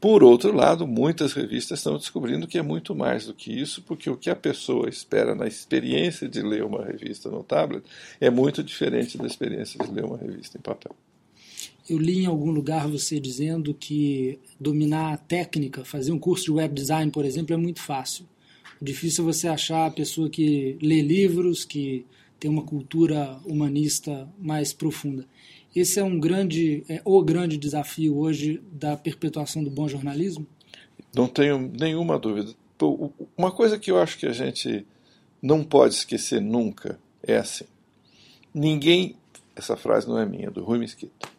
Por 0.02 0.24
outro 0.24 0.52
lado, 0.52 0.88
muitas 0.88 1.32
revistas 1.34 1.78
estão 1.78 1.96
descobrindo 1.96 2.48
que 2.48 2.58
é 2.58 2.62
muito 2.64 2.96
mais 2.96 3.28
do 3.28 3.36
que 3.36 3.54
isso, 3.54 3.84
porque 3.84 4.10
o 4.10 4.18
que 4.18 4.32
a 4.32 4.36
pessoa 4.36 4.90
espera 4.90 5.36
na 5.36 5.46
experiência 5.46 6.28
de 6.28 6.42
ler 6.42 6.64
uma 6.64 6.84
revista 6.84 7.30
no 7.30 7.44
tablet 7.44 7.84
é 8.20 8.28
muito 8.28 8.64
diferente 8.64 9.16
da 9.16 9.28
experiência 9.28 9.78
de 9.86 9.92
ler 9.92 10.04
uma 10.04 10.18
revista 10.18 10.58
em 10.58 10.62
papel. 10.62 10.96
Eu 11.88 12.00
li 12.00 12.24
em 12.24 12.26
algum 12.26 12.50
lugar 12.50 12.88
você 12.88 13.20
dizendo 13.20 13.76
que 13.76 14.40
dominar 14.60 15.14
a 15.14 15.18
técnica, 15.18 15.86
fazer 15.86 16.12
um 16.12 16.20
curso 16.20 16.46
de 16.46 16.52
web 16.52 16.74
design, 16.74 17.12
por 17.12 17.24
exemplo, 17.24 17.54
é 17.54 17.58
muito 17.58 17.80
fácil. 17.80 18.26
O 18.82 18.86
difícil 18.86 19.24
é 19.24 19.32
você 19.32 19.48
achar 19.48 19.86
a 19.86 19.92
pessoa 19.92 20.32
que 20.32 20.80
lê 20.82 21.04
livros, 21.04 21.64
que 21.64 22.08
ter 22.42 22.50
uma 22.50 22.64
cultura 22.64 23.40
humanista 23.46 24.28
mais 24.40 24.74
profunda. 24.74 25.28
Esse 25.76 26.00
é 26.00 26.04
um 26.04 26.20
grande, 26.20 26.84
é 26.90 27.00
o 27.06 27.22
grande 27.22 27.56
desafio 27.56 28.18
hoje 28.18 28.60
da 28.72 28.98
perpetuação 28.98 29.64
do 29.64 29.70
bom 29.70 29.88
jornalismo? 29.88 30.48
Não 31.16 31.28
tenho 31.28 31.72
nenhuma 31.80 32.18
dúvida. 32.18 32.52
Uma 33.38 33.52
coisa 33.52 33.78
que 33.78 33.92
eu 33.92 34.00
acho 34.02 34.18
que 34.18 34.26
a 34.26 34.34
gente 34.34 34.88
não 35.40 35.64
pode 35.64 35.94
esquecer 35.94 36.42
nunca 36.42 37.00
é 37.22 37.38
assim: 37.38 37.66
ninguém, 38.52 39.16
essa 39.56 39.78
frase 39.78 40.08
não 40.10 40.18
é 40.18 40.26
minha, 40.26 40.48
é 40.48 40.52
do 40.52 40.64
Rui 40.64 40.80
Mesquita, 40.80 41.30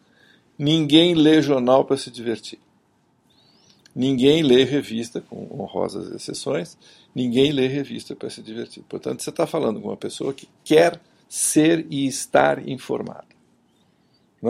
ninguém 0.57 1.15
lê 1.15 1.41
jornal 1.41 1.83
para 1.83 1.97
se 1.97 2.09
divertir. 2.09 2.59
Ninguém 3.95 4.41
lê 4.41 4.63
revista, 4.63 5.21
com 5.21 5.47
honrosas 5.51 6.11
exceções, 6.11 6.77
ninguém 7.13 7.51
lê 7.51 7.67
revista 7.67 8.15
para 8.15 8.29
se 8.29 8.41
divertir. 8.41 8.83
Portanto, 8.89 9.21
você 9.21 9.29
está 9.29 9.45
falando 9.45 9.79
com 9.79 9.89
uma 9.89 9.97
pessoa 9.97 10.33
que 10.33 10.47
quer 10.63 10.99
ser 11.29 11.85
e 11.89 12.07
estar 12.07 12.67
informada. 12.67 13.33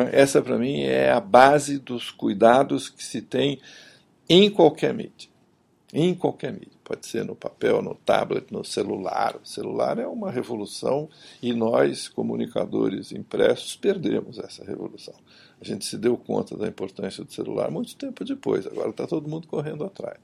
É? 0.02 0.22
Essa, 0.22 0.42
para 0.42 0.58
mim, 0.58 0.82
é 0.82 1.12
a 1.12 1.20
base 1.20 1.78
dos 1.78 2.10
cuidados 2.10 2.90
que 2.90 3.04
se 3.04 3.22
tem 3.22 3.60
em 4.28 4.50
qualquer 4.50 4.94
mídia. 4.94 5.30
Em 5.94 6.16
qualquer 6.16 6.52
mídia. 6.52 6.74
Pode 6.84 7.06
ser 7.06 7.24
no 7.24 7.36
papel, 7.36 7.82
no 7.82 7.96
tablet, 7.96 8.52
no 8.52 8.66
celular. 8.66 9.40
O 9.42 9.46
celular 9.46 10.00
é 10.00 10.08
uma 10.08 10.32
revolução 10.32 11.08
e 11.42 11.54
nós, 11.54 12.08
comunicadores 12.08 13.12
impressos, 13.12 13.76
perdemos 13.76 14.40
essa 14.40 14.66
revolução. 14.66 15.16
A 15.64 15.66
gente 15.66 15.86
se 15.86 15.98
deu 15.98 16.18
conta 16.18 16.58
da 16.58 16.68
importância 16.68 17.24
do 17.24 17.32
celular 17.32 17.72
muito 17.72 17.96
tempo 17.96 18.26
depois, 18.26 18.68
agora 18.68 18.90
está 18.90 19.08
todo 19.08 19.30
mundo 19.30 19.48
correndo 19.48 19.86
atrás. 19.86 20.18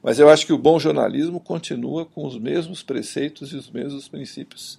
Mas 0.00 0.20
eu 0.20 0.28
acho 0.28 0.46
que 0.46 0.52
o 0.52 0.58
bom 0.58 0.78
jornalismo 0.78 1.40
continua 1.40 2.06
com 2.06 2.24
os 2.24 2.38
mesmos 2.38 2.84
preceitos 2.84 3.52
e 3.52 3.56
os 3.56 3.68
mesmos 3.68 4.06
princípios 4.06 4.78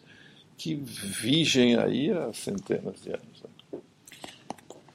que 0.57 0.75
vigem 0.75 1.75
aí 1.75 2.09
há 2.09 2.31
centenas 2.31 3.01
de 3.03 3.09
anos. 3.09 3.43
Né? 3.73 3.79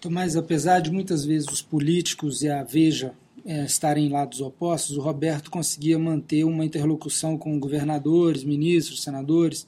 Tomás, 0.00 0.34
apesar 0.34 0.80
de 0.80 0.90
muitas 0.90 1.26
vezes 1.26 1.46
os 1.50 1.60
políticos 1.60 2.40
e 2.40 2.48
a 2.48 2.64
Veja 2.64 3.12
é, 3.44 3.66
estarem 3.66 4.06
em 4.06 4.10
lados 4.10 4.40
opostos, 4.40 4.96
o 4.96 5.02
Roberto 5.02 5.50
conseguia 5.50 5.98
manter 5.98 6.44
uma 6.44 6.64
interlocução 6.64 7.36
com 7.36 7.60
governadores, 7.60 8.44
ministros, 8.44 9.02
senadores. 9.02 9.66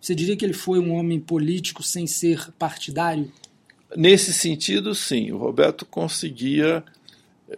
Você 0.00 0.14
diria 0.14 0.36
que 0.36 0.44
ele 0.44 0.52
foi 0.52 0.78
um 0.78 0.94
homem 0.94 1.18
político 1.18 1.82
sem 1.82 2.06
ser 2.06 2.52
partidário? 2.52 3.32
Nesse 3.94 4.32
sentido, 4.32 4.94
sim. 4.94 5.30
O 5.32 5.38
Roberto 5.38 5.84
conseguia. 5.84 6.82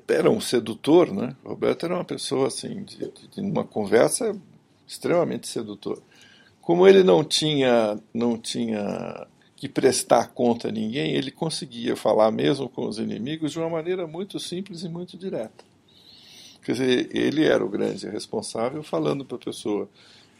Era 0.07 0.29
um 0.31 0.41
sedutor, 0.41 1.12
né? 1.12 1.35
O 1.45 1.51
Roberto 1.51 1.87
era 1.87 1.95
uma 1.95 2.05
pessoa, 2.05 2.49
assim, 2.49 2.83
de, 2.83 3.11
de 3.35 3.41
uma 3.41 3.64
conversa 3.64 4.37
extremamente 4.87 5.49
sedutor. 5.49 6.03
Como 6.61 6.87
ele 6.87 7.03
não 7.03 7.25
tinha, 7.25 7.99
não 8.12 8.37
tinha 8.37 9.27
que 9.57 9.69
prestar 9.69 10.29
conta 10.29 10.69
a 10.69 10.73
ninguém, 10.73 11.14
ele 11.14 11.31
conseguia 11.31 11.97
falar 11.97 12.31
mesmo 12.31 12.69
com 12.69 12.87
os 12.87 12.99
inimigos 12.99 13.53
de 13.53 13.59
uma 13.59 13.69
maneira 13.69 14.07
muito 14.07 14.38
simples 14.38 14.83
e 14.83 14.88
muito 14.88 15.17
direta. 15.17 15.64
Quer 16.62 16.73
dizer, 16.73 17.17
ele 17.17 17.45
era 17.45 17.64
o 17.64 17.69
grande 17.69 18.07
responsável 18.09 18.83
falando 18.83 19.25
para 19.25 19.37
a 19.37 19.41
pessoa 19.41 19.88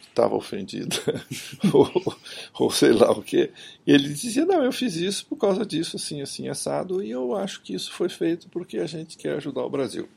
estava 0.09 0.35
ofendida, 0.35 0.95
ou, 1.73 2.15
ou, 2.59 2.71
sei 2.71 2.91
lá 2.91 3.11
o 3.11 3.21
que. 3.21 3.51
Ele 3.85 4.09
dizia: 4.09 4.45
Não, 4.45 4.63
eu 4.63 4.71
fiz 4.71 4.95
isso 4.95 5.25
por 5.25 5.37
causa 5.37 5.65
disso, 5.65 5.95
assim, 5.95 6.21
assim, 6.21 6.47
assado, 6.49 7.03
e 7.03 7.09
eu 7.09 7.35
acho 7.35 7.61
que 7.61 7.73
isso 7.73 7.91
foi 7.91 8.09
feito 8.09 8.49
porque 8.49 8.77
a 8.77 8.85
gente 8.85 9.17
quer 9.17 9.35
ajudar 9.35 9.63
o 9.63 9.69
Brasil. 9.69 10.07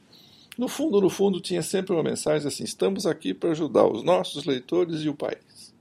No 0.59 0.69
fundo, 0.69 1.01
no 1.01 1.09
fundo, 1.09 1.41
tinha 1.41 1.63
sempre 1.63 1.93
uma 1.95 2.03
mensagem 2.03 2.47
assim: 2.47 2.65
estamos 2.65 3.07
aqui 3.07 3.33
para 3.33 3.51
ajudar 3.51 3.87
os 3.87 4.03
nossos 4.03 4.45
leitores 4.45 5.01
e 5.03 5.09
o 5.09 5.15
país. 5.15 5.73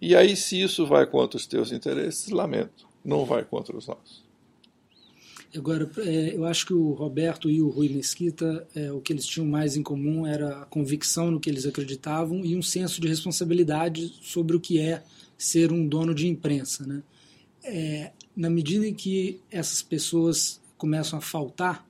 E 0.00 0.16
aí, 0.16 0.34
se 0.36 0.60
isso 0.60 0.86
vai 0.86 1.06
contra 1.06 1.36
os 1.36 1.46
teus 1.46 1.72
interesses, 1.72 2.30
lamento, 2.30 2.88
não 3.04 3.24
vai 3.24 3.44
contra 3.44 3.76
os 3.76 3.86
nossos. 3.86 4.29
Agora, 5.56 5.90
é, 5.98 6.36
eu 6.36 6.44
acho 6.44 6.64
que 6.64 6.72
o 6.72 6.92
Roberto 6.92 7.50
e 7.50 7.60
o 7.60 7.68
Rui 7.68 7.88
Mesquita, 7.88 8.66
é, 8.74 8.92
o 8.92 9.00
que 9.00 9.12
eles 9.12 9.26
tinham 9.26 9.46
mais 9.46 9.76
em 9.76 9.82
comum 9.82 10.24
era 10.24 10.62
a 10.62 10.64
convicção 10.64 11.30
no 11.30 11.40
que 11.40 11.50
eles 11.50 11.66
acreditavam 11.66 12.44
e 12.44 12.54
um 12.54 12.62
senso 12.62 13.00
de 13.00 13.08
responsabilidade 13.08 14.14
sobre 14.22 14.56
o 14.56 14.60
que 14.60 14.78
é 14.78 15.02
ser 15.36 15.72
um 15.72 15.86
dono 15.86 16.14
de 16.14 16.28
imprensa. 16.28 16.86
Né? 16.86 17.02
É, 17.64 18.12
na 18.36 18.48
medida 18.48 18.86
em 18.86 18.94
que 18.94 19.40
essas 19.50 19.82
pessoas 19.82 20.60
começam 20.78 21.18
a 21.18 21.22
faltar, 21.22 21.84